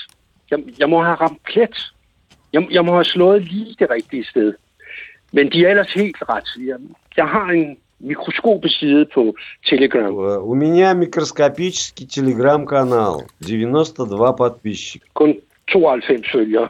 [0.50, 1.92] Jeg, jeg må have ramt plet.
[2.52, 4.54] Jeg, jeg må have slået lige det rigtige sted.
[5.32, 6.48] Men de er ellers helt ret.
[6.68, 6.76] Jeg,
[7.16, 9.34] jeg har en mikroskopisk side på
[9.66, 10.14] Telegram.
[10.14, 13.22] Э, У меня микроскопический телеграм-канал.
[13.40, 15.06] 92 подписчика.
[15.14, 15.36] Kun
[15.72, 16.68] 92 følgere.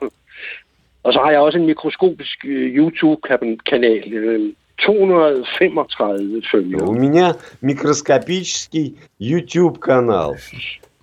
[1.03, 4.55] Og så har jeg også en mikroskopisk øh, YouTube-kanal.
[4.82, 6.88] øh, 235 følgere.
[6.88, 10.36] У меня микроскопический YouTube-канал.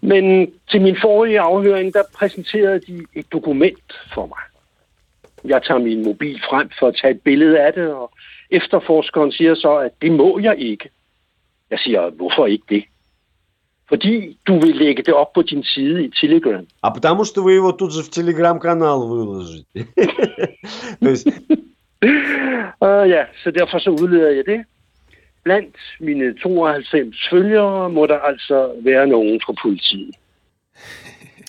[0.03, 4.45] Men til min forrige afhøring, der præsenterede de et dokument for mig.
[5.45, 8.11] Jeg tager min mobil frem for at tage et billede af det, og
[8.51, 10.89] efterforskeren siger så, at det må jeg ikke.
[11.71, 12.85] Jeg siger, hvorfor ikke det?
[13.89, 16.67] Fordi du vil lægge det op på din side i Telegram.
[16.83, 19.87] А потому что вы его тут же в телеграм-канал выложите.
[21.03, 21.29] То есть,
[22.80, 24.66] Og ja, så derfor så udleder jeg det.
[25.44, 30.16] Blandt mine 92 følgere må der altså være nogen fra politiet.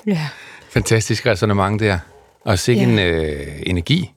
[0.07, 0.29] Ja.
[0.71, 1.99] Fantastisk resonemang der.
[2.41, 2.89] Og sikke Ja.
[2.89, 4.11] en øh, energi,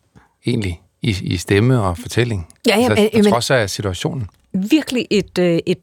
[0.45, 2.47] egentlig, i, i stemme og fortælling.
[2.67, 4.27] Ja, ja, altså, men- trods af situationen.
[4.53, 5.77] virkelig et, øh, et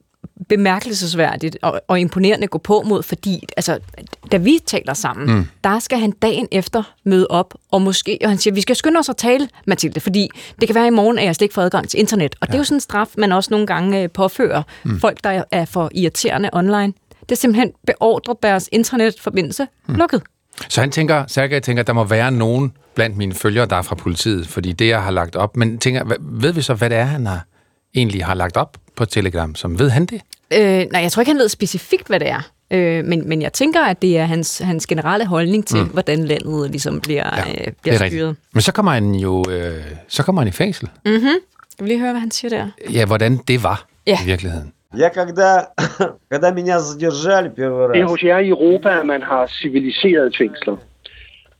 [0.50, 3.78] bemærkelsesværdigt og, og imponerende gå på mod, fordi altså,
[4.32, 5.46] da vi taler sammen, mm.
[5.64, 8.98] der skal han dagen efter møde op, og måske, og han siger, vi skal skynde
[8.98, 10.28] os at tale, Mathilde, fordi
[10.60, 12.34] det kan være i morgen, at jeg slet ikke får adgang til internet.
[12.40, 12.50] Og ja.
[12.50, 15.00] det er jo sådan en straf, man også nogle gange øh, påfører mm.
[15.00, 16.92] folk, der er for irriterende online.
[17.20, 19.94] Det er simpelthen beordret deres internetforbindelse mm.
[19.94, 20.22] lukket.
[20.68, 23.82] Så han tænker, Sergej tænker, at der må være nogen blandt mine følgere, der er
[23.82, 25.56] fra politiet, fordi det, jeg har lagt op.
[25.56, 27.44] Men tænker, ved vi så, hvad det er, han har,
[27.94, 29.54] egentlig har lagt op på Telegram?
[29.54, 30.20] Som ved han det?
[30.53, 32.41] Øh, nej, jeg tror ikke, han ved specifikt, hvad det er.
[32.71, 35.89] Øh, men, men jeg tænker, at det er hans, hans generelle holdning til, mm.
[35.89, 38.01] hvordan landet ligesom bliver, ja, øh, bliver det er styret.
[38.27, 38.53] rigtigt.
[38.53, 39.73] Men så kommer han jo øh,
[40.07, 40.89] så kommer han i fængsel.
[41.69, 42.67] Skal vi lige høre, hvad han siger der?
[42.93, 44.17] Ja, hvordan det var Ja.
[44.23, 44.71] i virkeligheden.
[44.97, 45.49] Я когда,
[46.31, 50.31] когда меня задержали первый Det er раз, hos jer i Europa, at man har civiliserede
[50.37, 50.77] fængsler.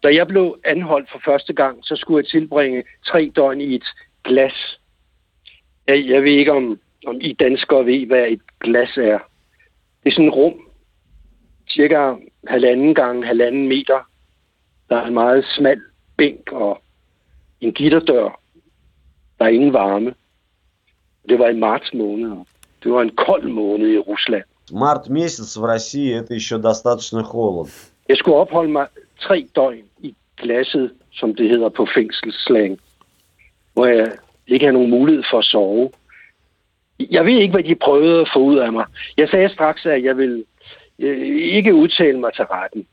[0.04, 3.84] Da jeg blev anholdt for første gang, så skulle jeg tilbringe tre døgn i et
[4.24, 4.54] glas.
[5.88, 9.20] Jeg, jeg ved ikke, om, om I danskere ved, hvad et glas er.
[10.04, 10.54] Det er sådan et rum,
[11.70, 12.14] cirka
[12.48, 14.00] halvanden gange halvanden meter.
[14.90, 15.82] Der er en meget smal
[16.18, 16.82] bænk og
[17.62, 18.40] en gitterdør.
[19.40, 20.14] Der er ingen varme.
[21.30, 22.32] Det var i marts måned.
[22.32, 22.48] og
[22.84, 24.44] Det var en kold måned i Rusland.
[24.72, 27.72] март месяц в России это еще достаточно холодно.
[28.10, 28.88] Jeg skulle opholde mig
[29.20, 32.80] tre døgn i glasset, som det hedder på fængselsslang,
[33.74, 34.12] hvor jeg
[34.48, 35.90] ikke havde nogen mulighed for at sove.
[37.12, 38.86] Jeg ved ikke, hvad de prøvede at få ud af mig.
[39.18, 40.44] Jeg sagde straks, at jeg ville
[41.00, 42.88] øh, ikke udtale mig til retten.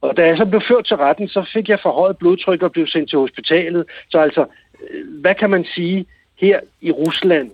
[0.00, 2.86] Og da jeg så blev ført til retten, så fik jeg forhøjet blodtryk og blev
[2.86, 3.84] sendt til hospitalet.
[4.10, 4.46] Så altså,
[4.90, 6.06] øh, hvad kan man sige?
[6.36, 7.50] Her i Rusland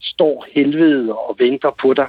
[0.00, 2.08] står helvede og venter på dig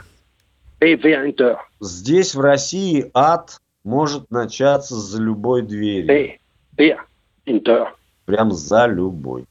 [0.80, 1.58] bag hver en dør.
[1.82, 3.46] Здесь в России ад
[3.84, 6.08] может начаться за любой двери.
[6.08, 6.40] Bag
[6.78, 6.98] hver
[7.46, 7.96] en dør.
[8.28, 9.46] Прям за любой.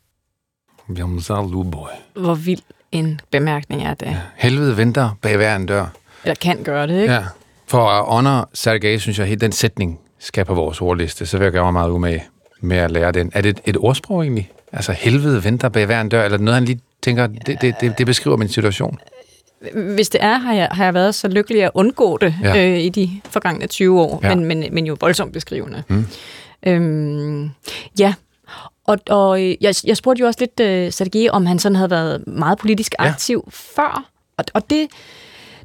[0.88, 1.94] Bjørnzal Luboy.
[2.14, 4.17] Hvor vild en bemærkning er det.
[4.37, 5.85] Helvede venter bag hver en dør.
[6.23, 7.13] Eller kan gøre det, ikke?
[7.13, 7.23] Ja.
[7.67, 11.45] For at honor Sergej, synes jeg, at den sætning skal på vores ordliste, så vil
[11.45, 12.23] jeg gøre mig meget umage
[12.61, 13.31] med at lære den.
[13.33, 14.51] Er det et, et ordsprog egentlig?
[14.73, 17.75] Altså, helvede venter bag hver en dør, eller er noget, han lige tænker, det, det,
[17.81, 18.97] det, det beskriver min situation?
[19.73, 22.53] Hvis det er, har jeg, har jeg været så lykkelig at undgå det Ja.
[22.55, 22.69] ja.
[22.71, 24.29] øh, i de forgangne 20 år, Ja.
[24.29, 24.35] ja.
[24.35, 25.83] men, men, men jo voldsomt beskrivende.
[25.87, 26.05] Mm.
[26.67, 27.49] Øhm,
[27.99, 28.13] ja,
[28.89, 31.89] og, og øh, jeg, jeg spurgte jo også lidt uh, Sergej, om han sådan havde
[31.89, 33.51] været meget politisk aktiv ja.
[33.51, 34.87] før, og, og det,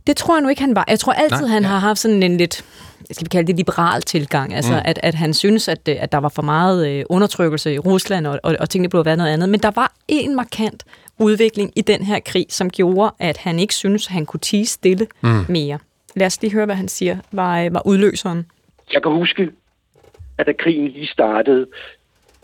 [0.06, 0.84] det tror jeg nu ikke, han var.
[0.88, 1.68] Jeg tror altid, Nej, han ja.
[1.68, 2.64] har haft sådan en lidt
[3.10, 4.80] skal vi kalde det liberal tilgang, altså mm.
[4.84, 8.26] at, at han synes, at, øh, at der var for meget øh, undertrykkelse i Rusland,
[8.26, 9.48] og, og, og tingene burde være noget andet.
[9.48, 10.84] Men der var en markant
[11.18, 14.66] udvikling i den her krig, som gjorde, at han ikke synes, at han kunne tige
[14.66, 15.44] stille mm.
[15.48, 15.78] mere.
[16.16, 18.46] Lad os lige høre, hvad han siger, var, øh, var udløseren.
[18.92, 19.50] Jeg kan huske,
[20.38, 21.66] at da krigen lige startede,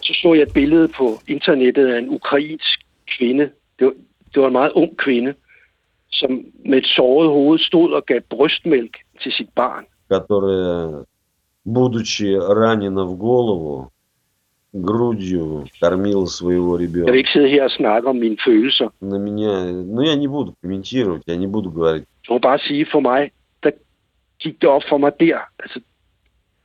[0.04, 2.80] så så jeg et billede på internettet af en ukrainsk
[3.18, 3.50] kvinde.
[3.80, 3.94] Det var,
[4.34, 5.34] det var en meget ung kvinde,
[6.12, 9.86] som med et såret hoved stod og gav brystmælk til sit barn.
[10.10, 11.04] которая,
[11.66, 13.92] будучи ранена в голову,
[14.74, 17.12] грудью кормила своего Jeg vil ребенка.
[17.18, 18.90] ikke sidde her og snakke om mine følelser.
[19.02, 22.86] На меня, ну я не буду комментировать, я не буду говорить Jeg må bare sige,
[22.92, 23.32] for mig,
[23.64, 23.72] der
[24.40, 25.40] gik det op for mig der.
[25.60, 25.80] Altså,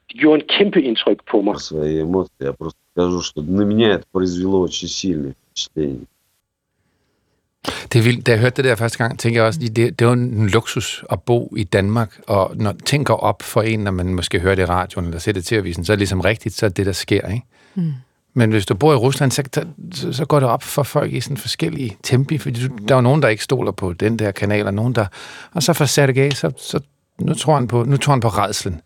[0.09, 1.55] det gjorde en kæmpe indtryk på mig.
[1.55, 6.07] про свои эмоции, я просто скажу, что на меня это произвело очень сильное впечатление.
[7.93, 8.27] Det er vildt.
[8.27, 11.05] Da jeg hørte det der første gang, tænkte jeg også, det, det var en luksus
[11.11, 14.55] at bo i Danmark, og når ting går op for en, når man måske hører
[14.55, 16.71] det i radioen eller ser det til avisen, så er det ligesom rigtigt, så er
[16.71, 17.47] det, der sker, ikke?
[17.75, 17.93] Mm.
[18.35, 19.43] Men hvis du bor i Rusland, så,
[19.95, 22.99] så, så går det op for folk i sådan forskellige tempi, fordi du, der er
[22.99, 25.07] jo nogen, der ikke stoler på den der kanal, og nogen, der...
[25.53, 26.81] Og så for Sergej, så, så
[27.19, 28.81] nu tror han på, nu tror han på redslen,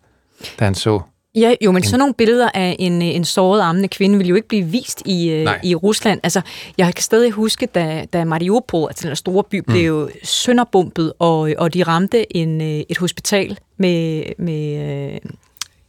[0.60, 1.02] da han så
[1.36, 4.36] Ja, jo, men sådan nogle billeder af en, øh, en såret armende kvinde vil jo
[4.36, 5.60] ikke blive vist i, øh, Nej.
[5.64, 6.20] i Rusland.
[6.24, 6.42] Altså,
[6.78, 9.64] jeg kan stadig huske, da, da Mariupol, altså den store by, Mm.
[9.74, 15.20] blev sønderbumpet, og, og de ramte en, øh, et hospital med, med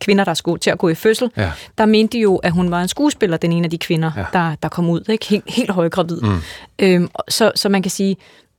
[0.01, 1.31] kvinder, der skulle til at gå i fødsel.
[1.37, 1.51] Ja.
[1.79, 4.25] Der mente de jo, at hun var en skuespiller, den ene af de kvinder, ja.
[4.33, 5.05] der, der kom ud.
[5.09, 5.27] Ikke?
[5.27, 6.21] Helt, helt højgravid.
[6.21, 6.39] Mm.
[6.79, 8.17] Øhm, så, så man kan sige...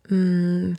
[0.10, 0.78] Mm,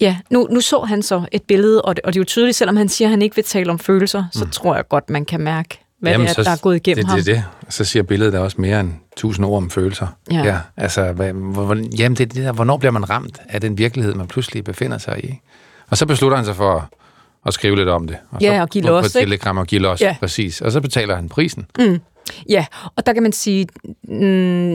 [0.00, 2.56] Ja, nu, nu så han så et billede, og det, og det er jo tydeligt,
[2.56, 4.32] selvom han siger, at han ikke vil tale om følelser, mm.
[4.32, 7.04] så tror jeg godt, man kan mærke, hvad Jamen, det er, der er gået igennem
[7.04, 7.18] det, ham.
[7.18, 7.44] Det, det, det.
[7.74, 10.06] Så siger billedet der også mere end tusind ord om følelser.
[10.30, 10.44] Ja.
[10.44, 14.14] ja altså, hvad, hvor, jamen, det, det der, hvornår bliver man ramt af den virkelighed,
[14.14, 15.40] man pludselig befinder sig i?
[15.90, 16.90] Og så beslutter han sig for
[17.46, 18.16] at, skrive lidt om det.
[18.30, 19.26] Og Ja, så og give los, På ikke?
[19.26, 20.16] telegram og give los, Ja.
[20.20, 20.60] præcis.
[20.60, 21.66] Og så betaler han prisen.
[22.48, 23.66] Ja, og der kan man sige,
[24.02, 24.14] mm,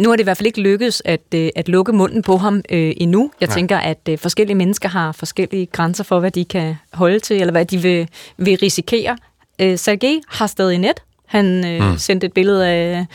[0.03, 2.61] nu er det i hvert fald ikke lykkedes at, øh, at lukke munden på ham
[2.69, 3.31] øh, endnu.
[3.41, 3.55] Jeg Nej.
[3.55, 7.51] tænker, at øh, forskellige mennesker har forskellige grænser for, hvad de kan holde til, eller
[7.51, 8.07] hvad de vil,
[8.37, 9.17] vil risikere.
[9.61, 11.03] øh, Sergej har stadig net.
[11.29, 11.97] Han øh, mm.
[11.97, 13.05] sendte et billede af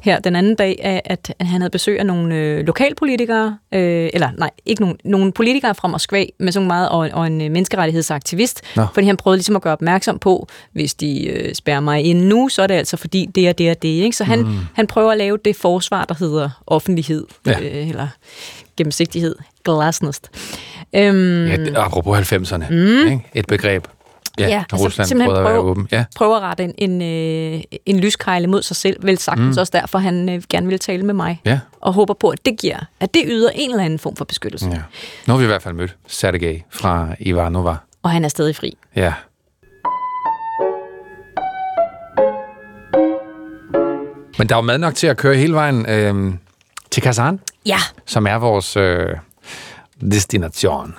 [0.00, 4.28] her den anden dag, af, at han havde besøg af nogle øh, lokalpolitikere, øh, eller
[4.38, 8.62] nej, ikke nogen, nogle politikere fra Moskva, med sådan meget, og, og en øh, menneskerettighedsaktivist,
[8.76, 8.86] Nå.
[8.94, 12.48] fordi han prøvede ligesom at gøre opmærksom på, hvis de øh, spærrer mig ind nu,
[12.48, 13.88] så er det altså fordi det og det og det.
[13.88, 14.16] Ikke?
[14.16, 14.56] Så han, mm.
[14.74, 17.60] han prøver at lave det forsvar, der hedder offentlighed, Ja.
[17.60, 18.08] øh, eller
[18.76, 20.30] gennemsigtighed, glasnost.
[20.96, 22.64] Øhm, Ja, apropos 90'erne.
[22.70, 23.06] Mm.
[23.06, 23.20] Ikke?
[23.34, 23.84] Et begreb.
[24.38, 25.88] Ja, Ja, altså Rusland simpelthen prøvede at være åben.
[25.92, 26.04] Ja.
[26.16, 29.60] prøver at rette en, en, øh, en lyskejle mod sig selv, vel sagtens mm.
[29.60, 31.40] også derfor, han øh, gerne vil tale med mig.
[31.44, 31.60] Ja.
[31.80, 34.66] Og håber på, at det giver, at det yder en eller anden form for beskyttelse.
[34.70, 34.78] ja.
[35.26, 37.76] Nu har vi i hvert fald mødt Sergej fra Ivanova.
[38.02, 38.76] Og han er stadig fri.
[38.96, 39.12] Ja.
[44.38, 46.34] Men der er jo mad nok til at køre hele vejen øh,
[46.90, 49.08] til Kazan, Ja, som er vores øh,
[50.00, 50.94] destination.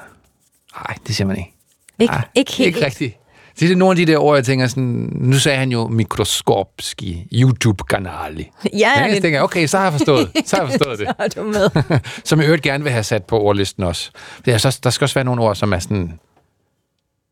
[0.76, 1.54] Nej, det siger man ikke.
[2.00, 2.67] ikke, Ej, ikke helt.
[2.67, 3.17] Ikke rigtigt.
[3.60, 7.28] Det er nogle af de der ord, jeg tænker sådan, nu sagde han jo mikroskopski
[7.34, 8.50] YouTube-kanali.
[8.65, 11.08] Ja, Ja, jeg tænker, okay, så har jeg forstået, så har jeg forstået det.
[11.08, 12.00] Så er du med.
[12.26, 14.12] Som jeg øvrigt gerne vil have sat på ordlisten også.
[14.46, 16.20] Det er så, der skal også være nogle ord, som er sådan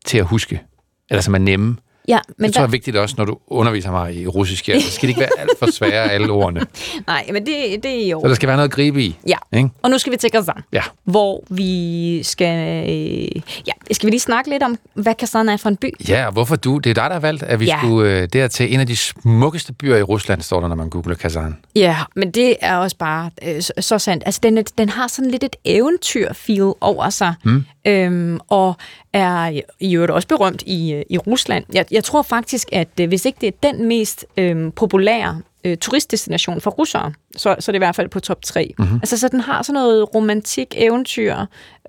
[0.06, 0.62] til at huske,
[1.10, 1.76] eller som er nemme.
[2.08, 4.68] Ja, Men det tror jeg er vigtigt også, når du underviser mig i russisk.
[4.68, 4.80] Ja.
[4.80, 6.60] Så skal det ikke være alt for svære, alle ordene.
[7.06, 9.16] nej, men det, det er i Så der skal være noget at gribe i.
[9.28, 9.68] Ja, Ikke?
[9.82, 10.82] og nu skal vi til Kazan, Ja.
[11.04, 12.84] hvor vi skal...
[12.90, 15.94] Øh, ja, skal vi lige snakke lidt om, hvad Kazan er for en by?
[16.08, 16.78] Ja, og hvorfor du?
[16.78, 17.78] Det er dig, der har valgt, at vi Ja.
[17.82, 20.88] skulle øh, der til en af de smukkeste byer i Rusland, står der, når man
[20.90, 21.56] googler Kazan.
[21.76, 24.22] Ja, men det er også bare øh, så, så sandt.
[24.26, 27.64] Altså, den, den har sådan lidt et eventyr-feel over sig, mm.
[27.84, 28.74] Øhm, og
[29.12, 31.64] er i øvrigt også berømt i, øh, i Rusland.
[31.72, 35.76] Jeg, jeg tror faktisk, at øh, hvis ikke det er den mest øh, populære øh,
[35.76, 38.74] turistdestination for russere, så, så er det i hvert fald på top 3.
[38.78, 38.96] Mm-hmm.
[38.96, 41.36] Altså, så den har sådan noget romantik, eventyr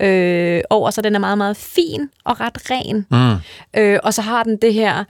[0.01, 1.03] øh, over sig.
[1.03, 3.05] Den er meget, meget fin og ret ren.
[3.11, 3.81] Mm.
[3.81, 5.03] Øh, og så har den det her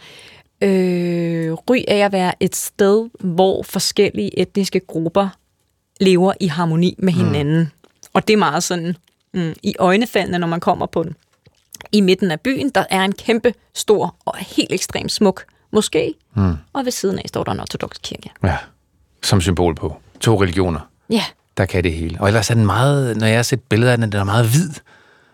[0.62, 5.30] øh, ry af at være et sted, hvor forskellige etniske grupper
[6.00, 7.60] lever i harmoni med hinanden.
[7.60, 7.68] Mm.
[8.14, 8.96] Og det er meget sådan
[9.36, 11.16] mm, i øjnefaldene, når man kommer på den.
[11.92, 15.44] I midten af byen, der er en kæmpe, stor og helt ekstremt smuk
[15.76, 16.54] moské, mm.
[16.74, 18.30] og ved siden af står der en ortodox kirke.
[18.44, 18.58] Ja,
[19.24, 19.98] som symbol på.
[20.20, 21.24] To religioner, Ja,
[21.58, 22.18] der kan det hele.
[22.22, 24.46] Og ellers er den meget, når jeg har set billeder af den, den er meget
[24.46, 24.70] hvid.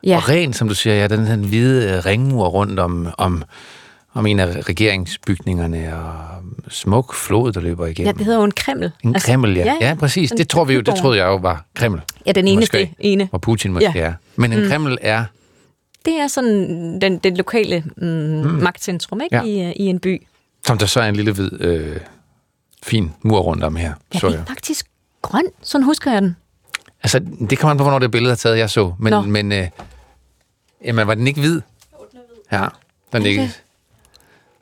[0.03, 0.17] ja.
[0.17, 3.43] Og ren, som du siger, ja, den, den hvide øh, ringmur rundt om, om,
[4.13, 6.13] om en af regeringsbygningerne, og
[6.69, 8.17] smuk flod, der løber ja igennem.
[8.17, 8.91] det hedder jo en kreml.
[9.04, 9.65] En altså, Kreml, ja.
[9.65, 10.30] Ja, ja præcis.
[10.30, 12.02] sådan Det tror vi jo, det troede jeg jo var Kreml.
[12.26, 13.26] Ja, den eneste Moskva, ene.
[13.30, 14.00] Hvor Putin måske Ja.
[14.00, 14.06] ja.
[14.06, 14.13] er.
[14.36, 14.69] Men en mm.
[14.69, 15.26] Kreml er...
[16.06, 18.45] Det er sådan den, den lokale mm, mm.
[18.45, 19.36] magtcentrum ikke?
[19.36, 19.43] Ja.
[19.43, 20.28] I, øh, i en by.
[20.65, 21.97] Som der så er en lille hvid, øh,
[22.84, 23.93] fin mur rundt om her.
[24.13, 24.47] Ja, så det er jeg.
[24.47, 24.86] faktisk
[25.21, 25.45] grøn.
[25.62, 26.36] Sådan husker jeg den.
[27.04, 27.19] Altså,
[27.50, 28.93] det kommer an på, hvornår det billede er taget, jeg så.
[29.00, 29.21] Nå.
[29.21, 29.67] Men, men øh,
[30.86, 31.62] jamen, var den ikke hvid?
[32.52, 32.67] Ja,
[33.13, 33.52] den er ikke...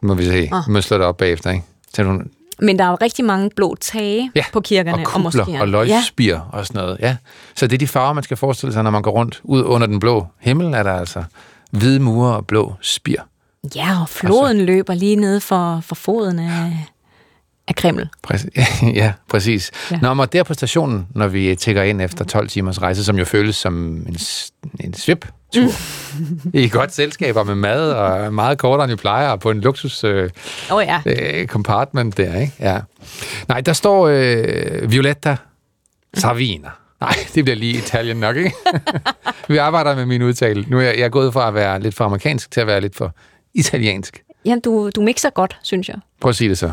[0.02, 0.50] Må vi se.
[0.52, 0.64] Ah.
[0.68, 1.64] Vi må slå det op bagefter, ikke?
[1.94, 2.22] Så du,
[2.60, 5.62] Men der er jo rigtig mange blå tage ja, på kirkerne og moskéerne.
[5.62, 6.40] og løgspir ja.
[6.52, 6.98] og sådan noget.
[7.00, 7.16] Ja.
[7.56, 9.42] Så det er de farver, man skal forestille sig, når man går rundt.
[9.44, 11.24] Ud under den blå himmel er der altså
[11.72, 13.22] hvide mure og blå spir.
[13.76, 14.02] Ja.
[14.02, 14.66] og floden altså.
[14.66, 16.88] løber lige nede for, for foden af,
[17.68, 18.10] af Kreml.
[18.24, 18.50] Præcis.
[19.02, 19.72] ja, præcis.
[19.92, 19.96] Ja.
[19.96, 20.02] Ja.
[20.02, 23.26] Nå, men der på stationen, når vi tækker ind efter 12 timers rejse, som jo
[23.26, 23.74] føles som
[24.08, 24.18] en,
[24.80, 25.72] en svip tur.
[26.20, 26.52] Mm.
[26.54, 30.04] I godt selskab og med mad, og meget kortere end vi plejer, på en luksus
[30.04, 30.30] øh,
[30.72, 31.02] oh, ja.
[31.06, 32.54] øh, compartment der, ikke?
[32.60, 32.80] Ja.
[33.48, 35.38] Nej, der står øh, Violetta
[36.14, 36.70] Savina.
[37.02, 38.54] Nej, det bliver lige Italien nok, ikke?
[39.50, 40.66] vi arbejder med min udtale.
[40.68, 42.82] Nu er jeg, jeg er gået fra at være lidt for amerikansk til at være
[42.82, 43.12] lidt for
[43.54, 44.24] italiensk.
[44.46, 45.98] ja du, du mixer godt, synes jeg.
[46.22, 46.72] Prøv at sige det så.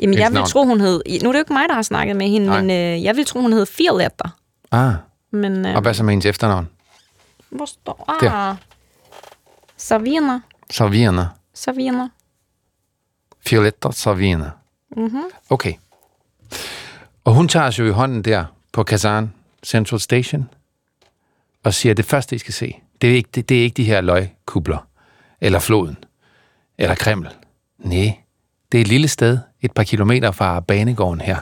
[0.00, 1.02] Jamen, jeg vil tro, hun hed...
[1.22, 2.60] Nu er det jo ikke mig, der har snakket med hende, Nej.
[2.60, 4.28] men øh, jeg vil tro, hun hed Firletter.
[4.72, 4.92] Ah,
[5.32, 6.68] Men øh, og hvad så med hendes efternavn?
[7.50, 8.16] Hvor står...
[8.20, 8.30] Der.
[8.30, 8.56] Ah,
[9.76, 10.40] Savina.
[10.70, 11.28] Savina.
[11.54, 12.08] Savina.
[13.50, 14.50] Violetta Savina.
[14.96, 15.24] Mm-hmm.
[15.50, 15.74] Okay.
[17.24, 19.32] Og hun tager os jo i hånden der på Kazan
[19.62, 20.48] Central Station
[21.64, 23.76] og siger, at det første, I skal se, det er ikke, det, det er ikke
[23.76, 24.86] de her løgkubler,
[25.40, 25.96] eller floden,
[26.78, 27.28] eller Kreml.
[27.78, 28.18] Nej,
[28.72, 31.38] det er et lille sted, et par kilometer fra banegården her,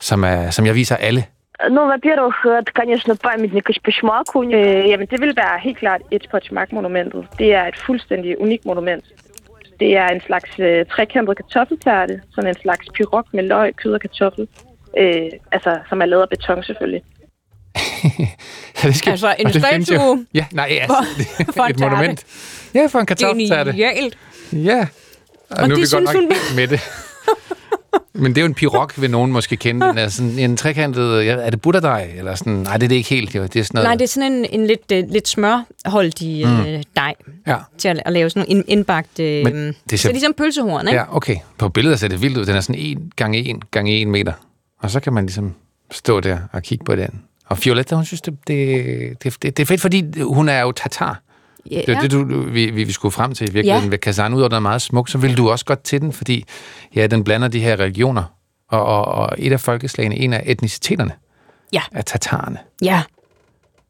[0.00, 1.26] som, er, som jeg viser alle.
[1.69, 4.43] Ну, во-первых, это, конечно, памятник Ишпашмаку.
[4.43, 6.27] Øh, jamen, det vil være helt klart et
[6.71, 9.05] monumentet Det er et fuldstændig unikt monument.
[9.79, 14.01] Det er en slags øh, trekantet kartoffeltærte, sådan en slags pyrok med løg, kød og
[14.01, 14.47] kartoffel.
[14.97, 17.01] Øh, altså, som er lavet af beton selvfølgelig.
[18.83, 21.61] Ja, det Altså, en og det findes jo- statue Ja, nej, ja, for- det for
[21.63, 22.25] er en et monument.
[22.73, 23.71] Ja, for en kartoffeltærte.
[23.71, 24.17] Genialt.
[24.53, 24.87] Ja.
[25.49, 26.79] Og, Og nu er det vi godt synes nok hun- helt med det.
[28.18, 29.86] Men det er jo en pirog, vil nogen måske kende.
[29.86, 32.10] Den er sådan en trekantet, er det butterdej?
[32.16, 33.34] Eller sådan, nej, det er det ikke helt.
[33.34, 33.42] Jo.
[33.42, 36.60] Det er sådan noget, Nej, det er sådan en, en lidt, uh, lidt smørholdig mm.
[36.60, 37.14] uh, dej
[37.46, 37.56] Ja.
[37.78, 39.18] til at, at lave sådan ind- indbagt...
[39.18, 40.98] Uh, Men det er ser- så ligesom pølsehorn, ikke?
[41.00, 41.36] Ja, okay.
[41.58, 42.44] På billedet ser det vildt ud.
[42.44, 44.32] Den er sådan 1 gange 1 gange 1 meter.
[44.82, 45.54] Og så kan man ligesom
[45.90, 47.22] stå der og kigge på den.
[47.46, 51.20] Og Violetta, hun synes, det, det, det, det er fedt, fordi hun er jo tatar.
[51.70, 51.80] Ja.
[51.86, 53.96] Det er det, du, vi, vi skulle frem til i virkeligheden Ja.
[53.96, 54.34] Kazan.
[54.34, 56.44] Udover den er meget smuk, så vil du også godt til den, fordi
[56.94, 58.22] ja, den blander de her religioner.
[58.70, 61.12] Og, og, og et af folkeslagene, en af etniciteterne,
[61.72, 61.80] Ja.
[61.92, 62.58] er tatarerne.
[62.82, 63.02] ja.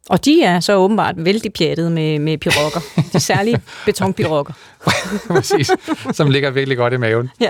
[0.08, 2.80] Og de er så åbenbart vældig pjattet med, med pirokker.
[3.12, 4.52] De særlige betonpirokker.
[5.28, 5.70] Præcis.
[6.12, 7.30] Som ligger virkelig godt i maven.
[7.40, 7.48] Ja.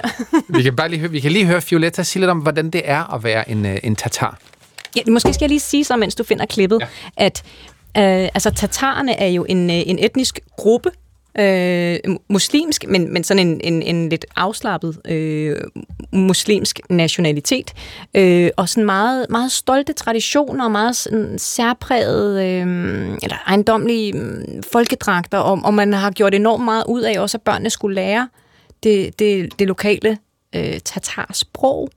[0.49, 2.83] Vi kan, bare lige høre, vi kan lige høre Violetta sige lidt om, hvordan det
[2.85, 4.39] er at være en, øh, en tatar.
[4.97, 6.87] Ja, måske skal jeg lige sige så, mens du finder klippet, ja.
[7.17, 7.43] at
[7.97, 10.91] Øh, altså, tatarerne er jo en, øh, en etnisk gruppe,
[11.39, 15.57] øh, muslimsk, men, men sådan en, en, en lidt afslappet øh,
[16.13, 17.73] muslimsk nationalitet,
[18.15, 24.63] øh, og sådan meget, meget stolte traditioner, og meget sådan særpræget, øh, eller ejendomlige mm,
[24.73, 28.29] folkedragter, og, og man har gjort enormt meget ud af også, at børnene skulle lære
[28.83, 30.19] det, det, det lokale
[30.57, 31.91] øh, tatarsprog.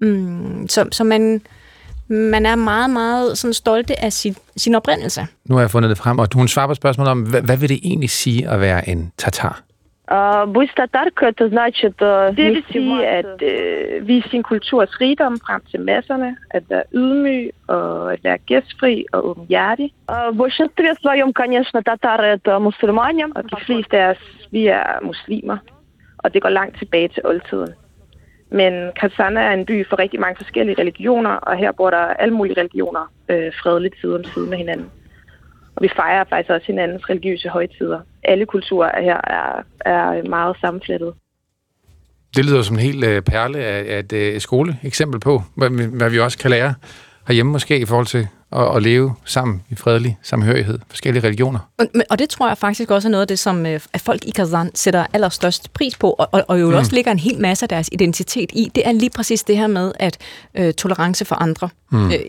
[0.00, 1.42] Mm, så, så man,
[2.07, 5.27] man er meget, meget sådan stolte af sin, sin oprindelse.
[5.45, 7.69] Nu har jeg fundet det frem, og hun svarer på spørgsmålet om, hvad, hvad vil
[7.69, 9.61] det egentlig sige at være en tatar?
[10.07, 15.39] А, Быть татаркой, это значит э, det vil sige at øh, vise sin kulturs rigdom
[15.45, 19.93] frem til masserne, at være ydmyg og at være gæstfri og åbenhjertig.
[20.07, 24.99] Og в большинстве своем, конечно, татары это мусульмане, og de fleste af os, vi er
[25.01, 25.57] muslimer,
[26.17, 27.73] og det går langt tilbage til oldtiden.
[28.50, 32.34] Men Katsana er en by for rigtig mange forskellige religioner, og her bor der alle
[32.34, 34.90] mulige religioner øh, fredeligt side om side med hinanden.
[35.76, 38.00] Og vi fejrer faktisk også hinandens religiøse højtider.
[38.24, 41.12] Alle kulturer her er, er meget sammenflettet.
[42.36, 45.96] Det lyder som en helt øh, perle af, af et øh, skoleeksempel på, hvad, vi-
[45.96, 46.74] hvad vi også kan lære
[47.26, 51.58] herhjemme måske i forhold til at, at leve sammen i fredelig samhørighed, forskellige religioner.
[51.78, 54.24] Og, og det tror jeg faktisk også er noget af det, som øh, at folk
[54.24, 56.74] i Kazan sætter allerstørst pris på, og, og, og jo mm.
[56.74, 58.70] også ligger en hel masse af deres identitet i.
[58.74, 60.18] Det er lige præcis det her med, at
[60.54, 62.10] øh, tolerance for andre, mm.
[62.10, 62.20] øh,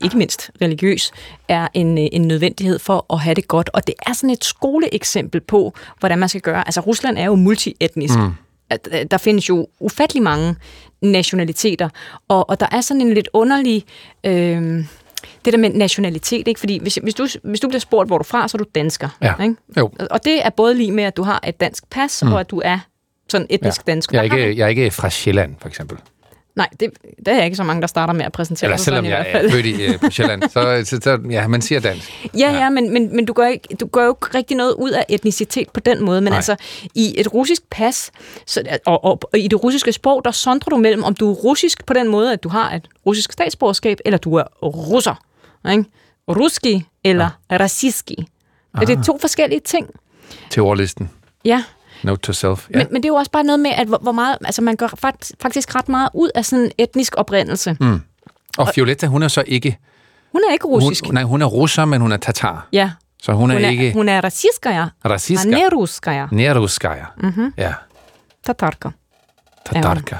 [0.00, 1.12] ikke mindst religiøs,
[1.48, 3.70] er en, øh, en nødvendighed for at have det godt.
[3.72, 6.68] Og det er sådan et skoleeksempel på, hvordan man skal gøre.
[6.68, 8.18] Altså Rusland er jo multietnisk.
[8.18, 8.32] Mm.
[8.72, 10.56] Øh, der findes jo ufattelig mange
[11.02, 11.88] nationaliteter,
[12.28, 13.84] og, og der er sådan en lidt underlig...
[14.24, 14.84] Øh,
[15.46, 16.60] det der med nationalitet, ikke?
[16.60, 18.68] Fordi hvis, hvis, du, hvis du bliver spurgt, hvor du er fra, så er du
[18.74, 19.08] dansker.
[19.22, 19.42] Ja.
[19.42, 19.56] Ikke?
[19.76, 19.90] Jo.
[20.10, 22.32] Og det er både lige med, at du har et dansk pas, mm.
[22.32, 22.78] og at du er
[23.28, 23.92] sådan etnisk ja.
[23.92, 24.12] dansk.
[24.12, 25.98] Jeg er, ikke, jeg er ikke fra Sjælland, for eksempel.
[26.56, 26.90] Nej, det,
[27.26, 29.14] der er ikke så mange, der starter med at præsentere Eller sig selvom sådan i
[29.14, 29.46] jeg hvert fald.
[29.46, 32.28] er født i, øh, på Sjælland, så, så, så ja, man siger dansk.
[32.38, 34.90] Ja, ja, men, men, men du, gør ikke, du gør jo ikke rigtig noget ud
[34.90, 36.20] af etnicitet på den måde.
[36.20, 36.36] Men Nej.
[36.36, 36.56] altså,
[36.94, 38.10] i et russisk pas,
[38.46, 41.34] så, og, og, og i det russiske sprog, der sondrer du mellem, om du er
[41.34, 45.14] russisk på den måde, at du har et russisk statsborgerskab, eller du er russer.
[45.70, 45.84] Ikke?
[46.28, 47.56] Ruski eller ja.
[47.56, 48.28] rassiski.
[48.74, 48.86] Ah.
[48.86, 49.86] Det er to forskellige ting.
[50.50, 51.10] Til ordlisten.
[51.44, 51.64] Ja.
[52.02, 52.66] Note to self.
[52.70, 52.78] Ja.
[52.78, 54.76] Men, men det er jo også bare noget med, at hvor, hvor meget, altså man
[54.76, 57.76] gør fakt- faktisk ret meget ud af sådan en etnisk oprindelse.
[57.80, 58.00] Mm.
[58.58, 59.78] Og Violetta, hun er så ikke...
[60.32, 61.04] Hun er ikke russisk.
[61.06, 62.68] Hun, nej, hun er russer, men hun er tatar.
[62.72, 62.90] ja.
[63.22, 64.86] Så hun er, Hun er, ikke hun er rassiskaya.
[65.04, 65.48] rassiska.
[65.48, 66.26] A ne ruskaya.
[66.32, 67.04] Neruskaya.
[67.22, 67.52] Mm-hmm.
[67.58, 67.74] Ja,
[68.44, 68.88] Tatarka.
[69.66, 70.16] tatarka.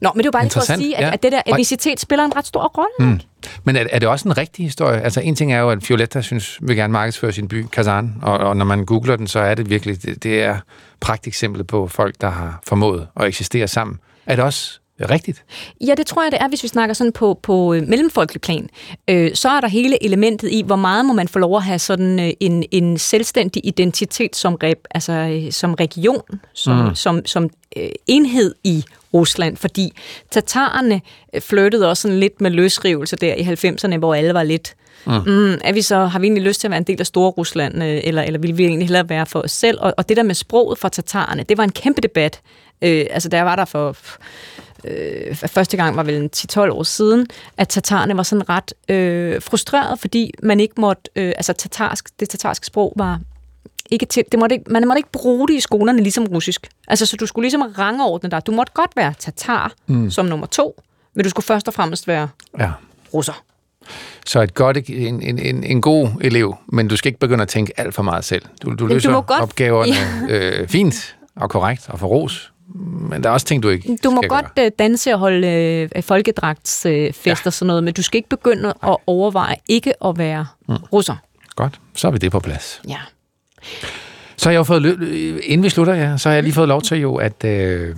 [0.00, 1.12] Nå, men det er jo bare lige for at sige, at, ja.
[1.12, 3.12] at det der etnicitet spiller en ret stor rolle.
[3.12, 3.20] Mm.
[3.64, 5.00] Men er, er det også en rigtig historie?
[5.00, 8.38] Altså en ting er jo, at Violetta synes, vil gerne markedsføre sin by, Kazan, og,
[8.38, 10.58] og når man googler den, så er det virkelig, det, det er
[11.00, 13.98] pragteksemplet på folk, der har formået at eksistere sammen.
[14.26, 15.44] Er det også rigtigt?
[15.86, 18.68] Ja, det tror jeg, det er, hvis vi snakker sådan på, på øh, mellemfolkelig plan.
[19.08, 21.78] Øh, så er der hele elementet i, hvor meget må man få lov at have
[21.78, 26.94] sådan øh, en, en selvstændig identitet som, rep, altså, øh, som region, som, mm.
[26.94, 28.84] som, som øh, enhed i
[29.14, 29.92] Rusland, fordi
[30.30, 31.00] tatarerne
[31.40, 34.74] flyttede også sådan lidt med løsrivelse der i 90'erne, hvor alle var lidt
[35.06, 35.12] Mm.
[35.26, 37.30] Mm, er vi så, har vi egentlig lyst til at være en del af Store
[37.30, 39.78] Rusland, øh, eller, eller vil vi egentlig hellere være for os selv?
[39.80, 42.40] Og, og det der med sproget for tatarerne, det var en kæmpe debat.
[42.82, 43.96] Øh, altså, der var der for
[44.84, 49.42] øh, første gang var vel en 10-12 år siden, at tatarerne var sådan ret øh,
[49.42, 53.20] frustreret, fordi man ikke måtte, øh, altså tatarsk, det tatarske sprog var
[53.90, 56.68] ikke til, det måtte ikke, man måtte ikke bruge det i skolerne ligesom russisk.
[56.88, 58.46] Altså, så du skulle ligesom rangordne dig.
[58.46, 60.10] Du måtte godt være tatar mm.
[60.10, 60.82] som nummer to,
[61.14, 62.28] men du skulle først og fremmest være
[62.58, 62.70] Ja.
[63.14, 63.42] russer.
[64.26, 67.48] Så et godt, en, en, en, en god elev, men du skal ikke begynde at
[67.48, 68.42] tænke alt for meget selv.
[68.62, 69.92] Du, du du løser må godt- opgaverne
[70.30, 74.10] øh, fint og korrekt og for ros, men der er også ting, du ikke Du
[74.10, 75.46] må godt øh, danse og holde
[75.96, 80.04] øh, folkedragtsfester øh, fester og sådan noget, men du skal ikke begynde at overveje ikke
[80.04, 80.74] at være mm.
[80.92, 81.14] russer.
[81.56, 81.64] gøre.
[81.66, 82.82] Godt, så er vi det på plads.
[82.88, 82.98] Ja.
[84.36, 85.04] Så har jeg jo fået, lø-
[85.42, 87.96] inden vi slutter, ja, så har jeg lige fået lov til jo at, øh,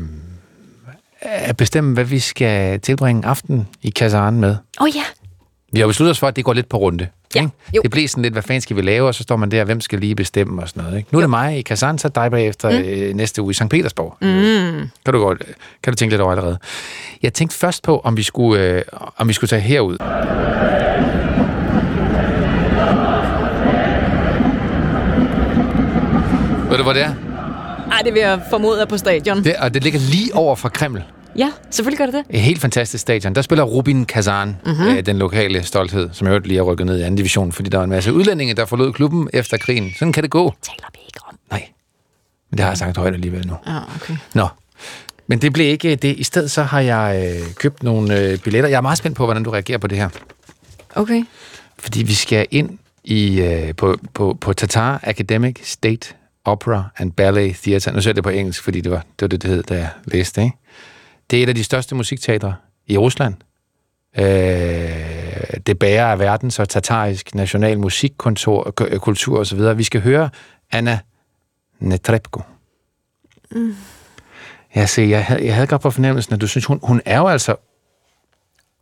[1.22, 4.50] at bestemme, hvad vi skal tilbringe aften i Kazaren med.
[4.50, 5.04] Åh oh, ja,
[5.72, 7.08] Vi har besluttet os for, at det går lidt på runde.
[7.34, 7.82] Ja, jo.
[7.82, 9.80] Det bliver sådan lidt, hvad fanden skal vi lave, og så står man der, hvem
[9.80, 10.98] skal lige bestemme og sådan noget.
[10.98, 11.08] Ikke?
[11.12, 12.76] Nu er det mig i Kazan, så dig bagefter mm.
[12.76, 13.68] øh, næste uge i St.
[13.68, 14.16] Petersborg.
[14.20, 14.90] Mm.
[15.04, 15.42] Kan, du godt,
[15.82, 16.58] kan du tænke lidt over allerede.
[17.22, 18.82] Jeg tænkte først på, om vi skulle, øh,
[19.16, 19.96] om vi skulle tage herud.
[26.70, 27.14] Ved du, hvor det er?
[27.92, 29.44] Ej, det vil jeg formode er på stadion.
[29.44, 31.02] Det, og det ligger lige over for Kreml.
[31.36, 32.36] Ja, selvfølgelig gør det det.
[32.36, 33.34] Et helt fantastisk stadion.
[33.34, 34.86] Der spiller Rubin Kazan, mm-hmm.
[34.86, 37.78] øh, den lokale stolthed, som jeg lige har rykket ned i anden division, fordi der
[37.78, 39.92] var en masse udlændinge, der forlod klubben efter krigen.
[39.98, 40.54] Sådan kan det gå.
[40.62, 41.38] Taler vi ikke om.
[41.50, 41.68] Nej,
[42.50, 43.54] men det har jeg sagt højt alligevel nu.
[43.66, 44.16] Ja, okay.
[44.34, 44.48] Nå,
[45.26, 46.16] men det blev ikke det.
[46.18, 48.68] I stedet så har jeg øh, købt nogle øh, billetter.
[48.70, 50.08] Jeg er meget spændt på, hvordan du reagerer på det her.
[50.94, 51.24] Okay.
[51.78, 56.14] Fordi vi skal ind i øh, på, på, på Tatar Academic State
[56.44, 57.92] Opera and Ballet Theatre.
[57.92, 59.74] Nu ser jeg det på engelsk, fordi det var det, var det, det hed, da
[59.74, 60.42] jeg læste.
[60.42, 60.56] Ikke?
[61.32, 62.54] Det er et af de største musikteatre
[62.86, 63.34] i Rusland.
[64.18, 64.24] Øh,
[65.66, 69.76] det bærer af verdens og tatarisk national musikkultur kultur og så videre.
[69.76, 70.30] Vi skal høre
[70.72, 70.98] Anna
[71.78, 72.42] Netrebko.
[73.50, 73.76] Mm.
[74.74, 77.18] Jeg, se, jeg, havde, jeg havde godt på fornemmelsen, at du synes, hun, hun er
[77.18, 77.56] jo altså...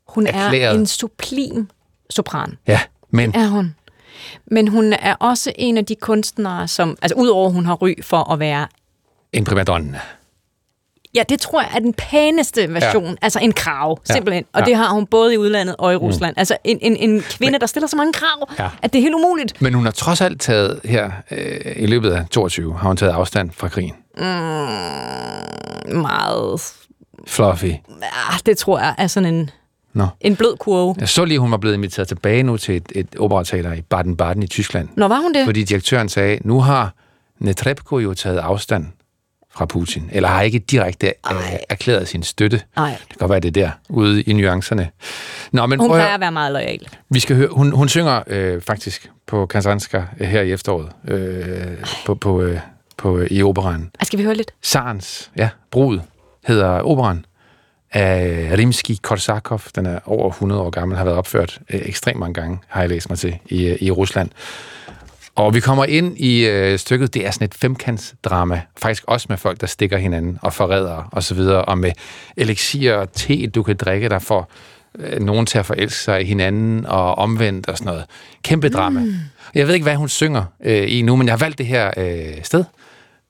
[0.08, 0.78] Hun er Erklæret.
[0.78, 1.68] en sublim
[2.10, 2.58] sopran.
[2.66, 2.80] Ja,
[3.10, 3.74] men Er hun.
[4.46, 6.98] Men hun er også en af de kunstnere, som...
[7.02, 8.68] Altså, udover hun har ry for at være...
[9.32, 10.00] en primadonna.
[11.14, 13.04] Ja, det tror jeg er den pæneste version.
[13.04, 13.14] Ja.
[13.22, 14.14] Altså en krav, Ja.
[14.14, 14.44] simpelthen.
[14.52, 14.64] Og Ja.
[14.66, 16.34] det har hun både i udlandet og i Rusland.
[16.36, 16.38] Mm.
[16.38, 18.68] Altså en, en, en kvinde, der stiller så mange krav, Ja.
[18.82, 19.62] at det er helt umuligt.
[19.62, 23.12] Men hun har trods alt taget her øh, i løbet af 22, har hun taget
[23.12, 23.94] afstand fra krigen.
[26.02, 26.62] Meget...
[27.26, 27.64] Fluffy.
[28.02, 29.50] Ah, det tror jeg er sådan en,
[29.92, 30.06] Nå.
[30.20, 30.94] en blød kurve.
[31.00, 34.42] Jeg så lige, hun var blevet inviteret tilbage nu til et, et operateater i Baden-Baden
[34.42, 34.88] i Tyskland.
[34.96, 35.44] Nå, var hun det?
[35.44, 36.94] Fordi direktøren sagde, nu har
[37.38, 38.86] Netrebko jo taget afstand
[39.54, 41.36] fra Putin, eller har ikke direkte øh,
[41.68, 42.62] erklæret sin støtte.
[42.76, 42.90] Nej.
[42.90, 44.88] Det kan godt være, det er der, ude i nuancerne.
[45.52, 46.88] Nå, men Hun prøv plejer at være meget lojal.
[47.10, 51.66] Vi skal høre, hun, hun synger øh, faktisk på Kazanska øh, her i efteråret, øh,
[52.06, 52.58] på, på, øh,
[52.96, 53.90] på, øh, i operan.
[54.02, 54.50] Skal vi høre lidt?
[54.62, 56.00] Sarens, ja, brud,
[56.46, 57.24] hedder operan
[57.92, 59.68] af Rimsky-Korsakov.
[59.74, 62.88] Den er over 100 år gammel, har været opført øh, ekstremt mange gange, har jeg
[62.88, 64.30] læst mig til, i, i Rusland.
[65.34, 69.36] Og vi kommer ind i øh, stykket, det er sådan et femkantsdrama, faktisk også med
[69.36, 71.92] folk, der stikker hinanden og forræder og så videre, og med
[72.36, 74.50] elixir og te, du kan drikke, der får
[74.98, 78.04] øh, nogen til at forelske sig i hinanden og omvendt og sådan noget.
[78.42, 79.00] Kæmpe drama.
[79.00, 79.14] Mm.
[79.54, 81.90] Jeg ved ikke, hvad hun synger øh, i nu, men jeg har valgt det her
[81.96, 82.64] øh, sted,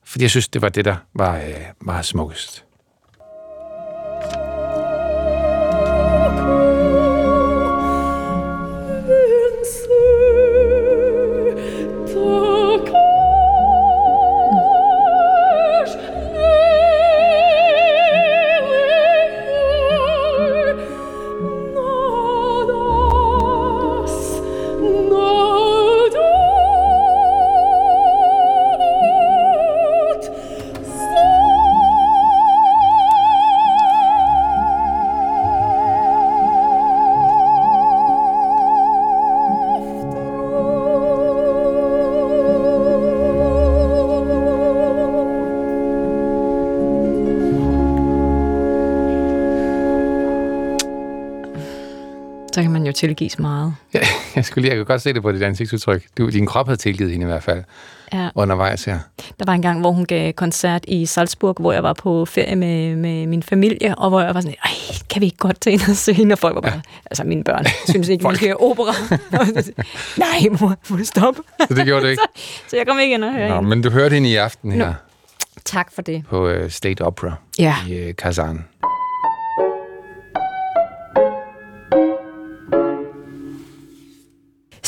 [0.05, 1.41] fordi jeg synes, det var det, der var øh,
[1.81, 2.63] meget smukkest.
[53.01, 53.75] Tilgives meget.
[53.93, 53.99] Ja,
[54.35, 56.03] jeg skulle lige, jeg kunne godt se det på dit ansigtsudtryk.
[56.17, 57.63] Du, din krop havde tilgivet hende i hvert fald
[58.13, 58.29] Ja.
[58.35, 58.99] undervejs her.
[59.39, 62.55] Der var en gang, hvor hun gav koncert i Salzburg, hvor jeg var på ferie
[62.55, 64.71] med, med min familie, og hvor jeg var sådan, ej,
[65.09, 66.33] kan vi ikke godt tage ind og se hende?
[66.33, 66.81] Og folk var bare, ja.
[67.05, 68.93] altså mine børn, synes ikke, vi skal opera.
[70.17, 71.41] Nej, mor, må du stoppe?
[71.67, 72.21] Så det gjorde du ikke?
[72.35, 73.69] så, så jeg kom ikke ind og høre Nå, hende.
[73.69, 74.93] men du hørte hende i aften her Nå.
[75.65, 76.23] Tak for det.
[76.29, 77.75] på uh, State Opera Ja.
[77.89, 78.65] i uh, Kazan.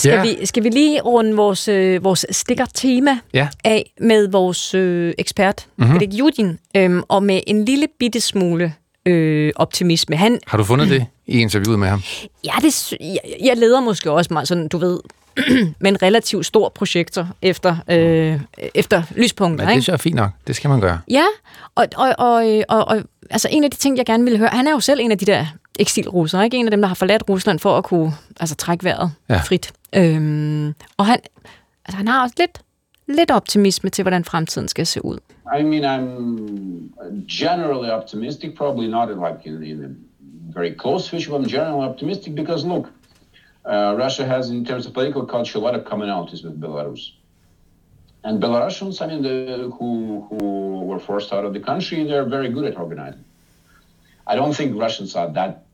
[0.04, 0.22] Skal, Ja.
[0.40, 3.48] vi, skal vi lige runde vores, øh, vores stikker-tema Ja.
[3.64, 5.96] af med vores øh, ekspert, mm-hmm.
[5.96, 8.74] Erik Judin, øhm, og med en lille bitte smule
[9.06, 10.16] øh, optimisme.
[10.16, 12.02] Han, Har du fundet det i interviewet med ham?
[12.46, 15.00] ja, det, jeg, jeg leder måske også meget sådan, du ved,
[15.82, 18.40] med en relativt stor projekter efter, øh,
[18.76, 19.66] efter lyspunkter.
[19.66, 20.30] Men det er fint nok.
[20.48, 21.00] Det skal man gøre.
[21.10, 21.24] Ja,
[21.76, 23.04] og, og, og, øh, og, og
[23.34, 25.18] altså en af de ting, jeg gerne ville høre, han er jo selv en af
[25.18, 25.46] de der
[25.80, 26.58] eksilrussere, ikke?
[26.58, 29.38] En af dem, der har forladt Rusland for at kunne altså, trække vejret Ja.
[29.38, 29.74] frit.
[29.96, 31.20] Øhm, og han,
[31.86, 32.62] altså, han har også lidt,
[33.18, 35.18] lidt optimisme til, hvordan fremtiden skal se ud.
[35.60, 36.10] I mean, I'm
[37.42, 39.90] generally optimistic, probably not like in, in a
[40.60, 42.86] very close fish, but I'm generally optimistic because look,
[43.66, 47.02] uh, Russia has, in terms of political culture, a lot of commonalities with Belarus.
[48.24, 52.50] And Belarusians, I mean, the, who, who were forced out of the country, they're very
[52.50, 53.26] good at organizing.
[54.28, 55.66] I don't think Russians are that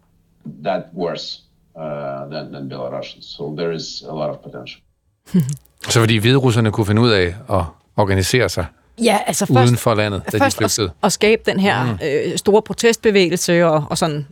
[0.63, 1.41] that worse
[1.75, 3.25] uh, than, than Belarusians.
[3.37, 4.81] So there is a lot of potential.
[5.89, 7.63] Så fordi hviderusserne kunne finde ud af at
[7.95, 8.65] organisere sig
[9.03, 10.87] Ja, altså uden først, for landet, da de først flygtede.
[10.87, 11.99] at, at skabe den her mm.
[12.03, 14.27] øh, store protestbevægelse og, og sådan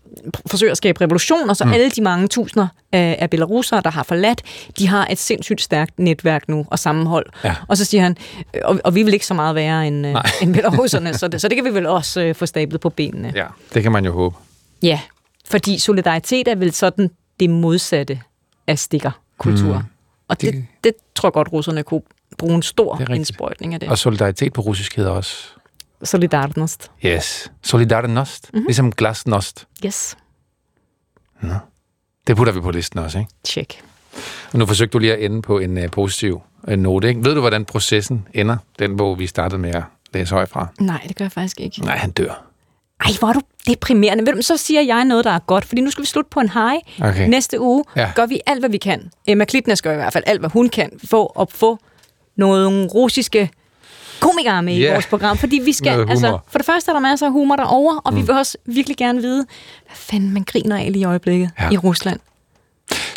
[0.46, 1.74] forsøge at skabe revolution, og så mm.
[1.74, 4.42] alle de mange tusinder af, af belarusere, der har forladt,
[4.80, 7.26] de har et sindssygt stærkt netværk nu og sammenhold.
[7.44, 7.56] Ja.
[7.68, 8.18] Og så siger han,
[8.64, 11.48] og, og vi vil ikke så meget være end, øh, end belaruserne, så det, så
[11.48, 13.32] det kan vi vel også øh, få stablet på benene.
[13.36, 14.36] Ja, det kan man jo håbe.
[14.84, 15.00] Ja,
[15.50, 17.10] fordi solidaritet er vel sådan
[17.40, 18.20] det modsatte
[18.68, 19.78] af stikkerkultur.
[19.78, 19.84] Mm.
[20.28, 22.02] Og det, Det- det tror jeg godt, russerne kunne
[22.38, 23.90] bruge en stor indsprøjtning af det.
[23.90, 25.44] Og solidaritet på russisk hedder også...
[26.04, 26.92] Solidarnost.
[27.06, 27.52] Yes.
[27.64, 28.50] Solidarnost.
[28.54, 28.66] Mm-hmm.
[28.66, 29.68] Ligesom glasnost.
[29.86, 30.18] Yes.
[32.28, 33.32] Det putter vi på listen også, ikke?
[33.46, 33.84] Check.
[34.54, 37.26] Og nu forsøgte du lige at ende på en uh, positiv uh, note, ikke?
[37.26, 38.58] Ved du, hvordan processen ender?
[38.80, 39.84] Den bog, vi startede med at
[40.14, 40.68] læse højt fra.
[40.80, 41.82] Nej, det gør jeg faktisk ikke.
[41.82, 42.44] Nej, han dør.
[43.06, 44.26] Ej, hvor er du deprimerende.
[44.26, 46.40] Ved du, så siger jeg noget, der er godt, fordi nu skal vi slutte på
[46.40, 47.10] en high.
[47.10, 47.30] Okay.
[47.30, 48.12] Næste uge ja.
[48.16, 49.12] gør vi alt, hvad vi kan.
[49.28, 51.80] Emma Klitnes gør i hvert fald alt, hvad hun kan, for at få
[52.38, 53.50] nogle russiske
[54.20, 54.90] komikere med Ja.
[54.90, 57.56] i vores program, fordi vi skal, altså, for det første er der masser af humor
[57.56, 58.20] derovre, og mm.
[58.20, 59.46] vi vil også virkelig gerne vide,
[59.86, 61.70] hvad fanden man griner af lige i øjeblikket Ja.
[61.72, 62.20] i Rusland.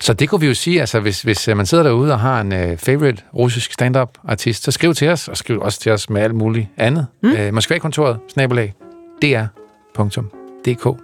[0.00, 2.40] Så det kunne vi jo sige, altså hvis, hvis uh, man sidder derude og har
[2.40, 6.10] en uh, favorite russisk stand-up artist, så skriv til os, og skriv også til os
[6.10, 7.06] med alt muligt andet.
[7.22, 7.32] Mm.
[7.32, 8.74] Uh, Moskva-kontoret, snabelag,
[9.22, 11.00] dr.dk.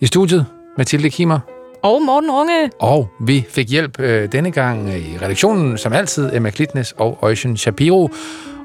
[0.00, 0.46] I studiet,
[0.78, 1.38] Mathilde Kimmer,
[1.82, 6.34] Og Morten Runge, og vi fik hjælp øh, denne gang øh, i redaktionen, som altid,
[6.34, 8.08] Emma Klitnes og Øjsen Shapiro.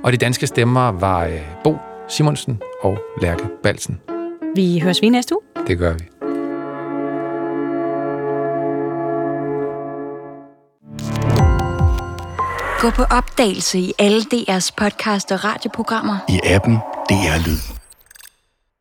[0.03, 4.01] Og de danske stemmer var øh, Bo Simonsen og Lærke Balsen.
[4.55, 5.66] vi høres ved næste uge.
[5.68, 5.99] Det gør vi.
[12.80, 16.18] Gå på opdagelse i alle DR's podcast og radioprogrammer.
[16.30, 16.76] I appen
[17.09, 17.75] DR Lyd.